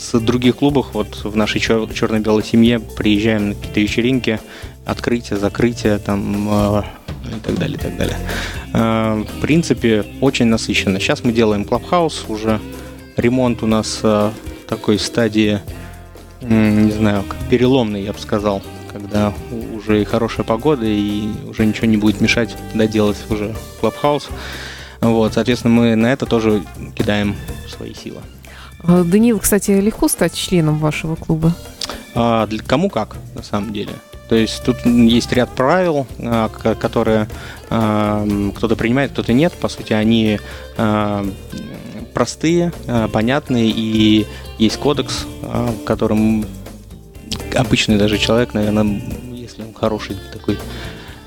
[0.00, 0.88] с других клубов.
[0.94, 4.40] Вот в нашей чер- черно-белой семье приезжаем на какие-то вечеринки,
[4.86, 6.82] открытие, закрытие там э,
[7.36, 8.16] и так далее, и так далее.
[8.72, 10.98] Э, в принципе, очень насыщенно.
[10.98, 12.60] Сейчас мы делаем клабхаус, уже
[13.16, 14.30] ремонт у нас э,
[14.64, 15.60] в такой стадии,
[16.40, 19.32] не знаю, переломный, я бы сказал когда
[19.72, 24.28] уже и хорошая погода, и уже ничего не будет мешать доделать уже клабхаус.
[25.00, 26.64] Вот, соответственно, мы на это тоже
[26.96, 27.36] кидаем
[27.68, 28.20] свои силы.
[28.82, 31.54] А, Даниил, кстати, легко стать членом вашего клуба?
[32.14, 33.92] А, для кому как, на самом деле.
[34.28, 37.28] То есть тут есть ряд правил, а, которые
[37.68, 38.26] а,
[38.56, 39.52] кто-то принимает, кто-то нет.
[39.54, 40.38] По сути, они
[42.14, 42.72] простые,
[43.12, 44.26] понятные, и
[44.58, 45.26] есть кодекс,
[45.86, 46.44] которым
[47.54, 49.00] обычный даже человек, наверное,
[49.32, 50.58] если он хороший такой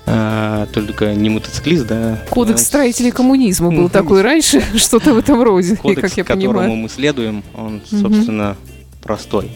[0.06, 2.20] а, только не мотоциклист, да.
[2.30, 6.54] Кодекс строителей коммунизма был такой раньше, что-то в этом роде, Кодекс, как я понимаю.
[6.54, 8.58] которому мы следуем, он, собственно,
[9.02, 9.50] простой.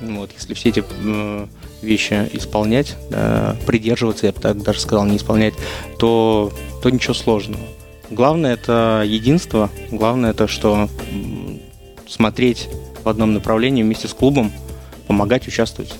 [0.00, 0.84] Вот, если все эти
[1.82, 5.54] вещи исполнять, да, придерживаться, я бы так даже сказал, не исполнять,
[5.98, 6.52] то,
[6.82, 7.62] то ничего сложного.
[8.10, 10.88] Главное это единство, главное это, что
[12.06, 12.68] смотреть
[13.02, 14.52] в одном направлении вместе с клубом,
[15.06, 15.94] помогать, участвовать.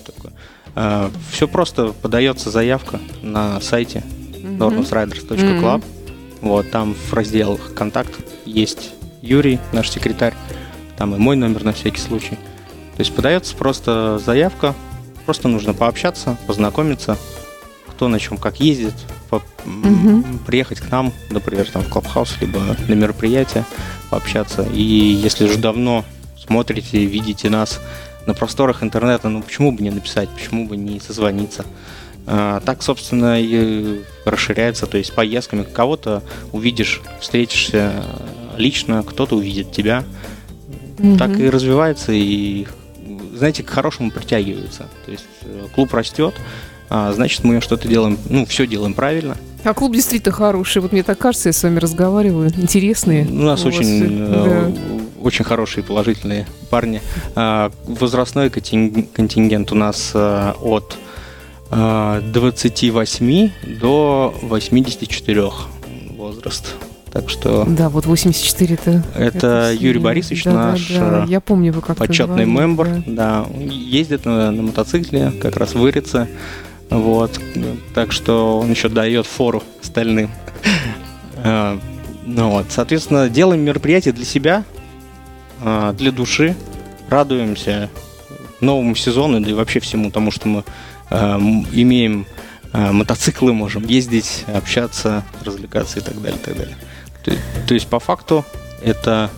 [0.75, 4.03] Э, Все просто подается заявка на сайте
[4.43, 5.61] normsriders.club.
[5.61, 5.83] Mm-hmm.
[6.41, 8.13] Вот, там в разделах «Контакт»
[8.45, 10.35] есть Юрий, наш секретарь,
[10.97, 12.35] там и мой номер на всякий случай.
[12.95, 14.75] То есть подается просто заявка,
[15.25, 17.17] просто нужно пообщаться, познакомиться,
[17.89, 18.93] кто на чем как ездит,
[19.29, 20.23] по, угу.
[20.45, 23.65] приехать к нам, например, там в Клабхаус, либо на мероприятие,
[24.09, 24.63] пообщаться.
[24.71, 26.05] И если же давно
[26.37, 27.79] смотрите, видите нас
[28.25, 31.65] на просторах интернета, ну почему бы не написать, почему бы не созвониться.
[32.27, 38.03] А, так, собственно, и расширяется, то есть поездками кого-то увидишь, встретишься
[38.57, 40.03] лично, кто-то увидит тебя.
[40.97, 41.17] Угу.
[41.17, 42.65] Так и развивается, и,
[43.35, 44.87] знаете, к хорошему притягивается.
[45.05, 46.33] То есть э, клуб растет,
[46.89, 49.37] а, значит, мы что-то делаем, ну, все делаем правильно.
[49.63, 50.81] А клуб действительно хороший.
[50.81, 52.51] Вот мне так кажется, я с вами разговариваю.
[52.55, 53.25] Интересные.
[53.25, 57.01] У нас у очень э, да очень хорошие положительные парни.
[57.35, 60.97] А, возрастной контингент у нас э, от
[61.71, 63.49] 28 э,
[63.79, 65.43] до 84
[66.11, 66.75] возраст.
[67.11, 67.65] Так что...
[67.67, 69.03] Да, вот 84 это...
[69.15, 71.25] Это, Юрий Борисович, да, наш да, да.
[71.27, 72.87] Я помню, вы как почетный мембр.
[73.07, 73.45] Да.
[73.45, 76.27] да, ездит на, на мотоцикле, как раз вырится.
[76.89, 77.39] Вот.
[77.93, 80.29] Так что он еще дает фору остальным.
[81.47, 81.77] Э,
[82.25, 84.63] ну вот, соответственно, делаем мероприятие для себя,
[85.61, 86.55] для души.
[87.09, 87.89] Радуемся
[88.59, 90.63] новому сезону, да и вообще всему тому, что мы
[91.09, 91.15] э,
[91.73, 92.25] имеем
[92.73, 96.77] э, мотоциклы, можем ездить, общаться, развлекаться и так далее, и так далее.
[97.23, 97.31] То,
[97.67, 98.45] то есть по факту
[98.81, 99.29] это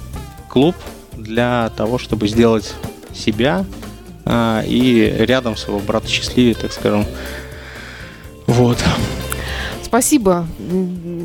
[0.49, 0.75] клуб
[1.13, 2.73] для того, чтобы сделать
[3.13, 3.65] себя
[4.25, 7.05] э, и рядом своего брата счастливее, так скажем,
[8.45, 8.77] Вот.
[9.87, 10.45] Спасибо.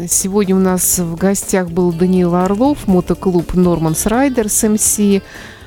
[0.08, 5.00] Сегодня у нас в гостях был Даниил Орлов, мотоклуб Норманс Райдерс МС.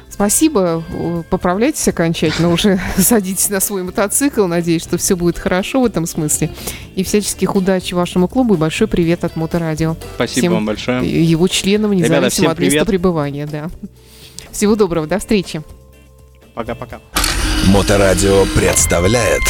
[0.10, 0.82] Спасибо.
[1.30, 2.80] Поправляйтесь окончательно уже.
[2.98, 4.46] Садитесь на свой мотоцикл.
[4.46, 6.52] Надеюсь, что все будет хорошо в этом смысле.
[6.96, 8.54] И всяческих удачи вашему клубу.
[8.54, 9.98] И большой привет от Моторадио.
[10.16, 11.24] Спасибо всем вам большое.
[11.30, 13.46] Его членам, независимо Ребята, от места пребывания.
[13.46, 13.70] Да.
[14.52, 15.06] Всего доброго.
[15.06, 15.62] До встречи.
[16.54, 17.02] Пока-пока.
[17.68, 19.44] Моторадио представляет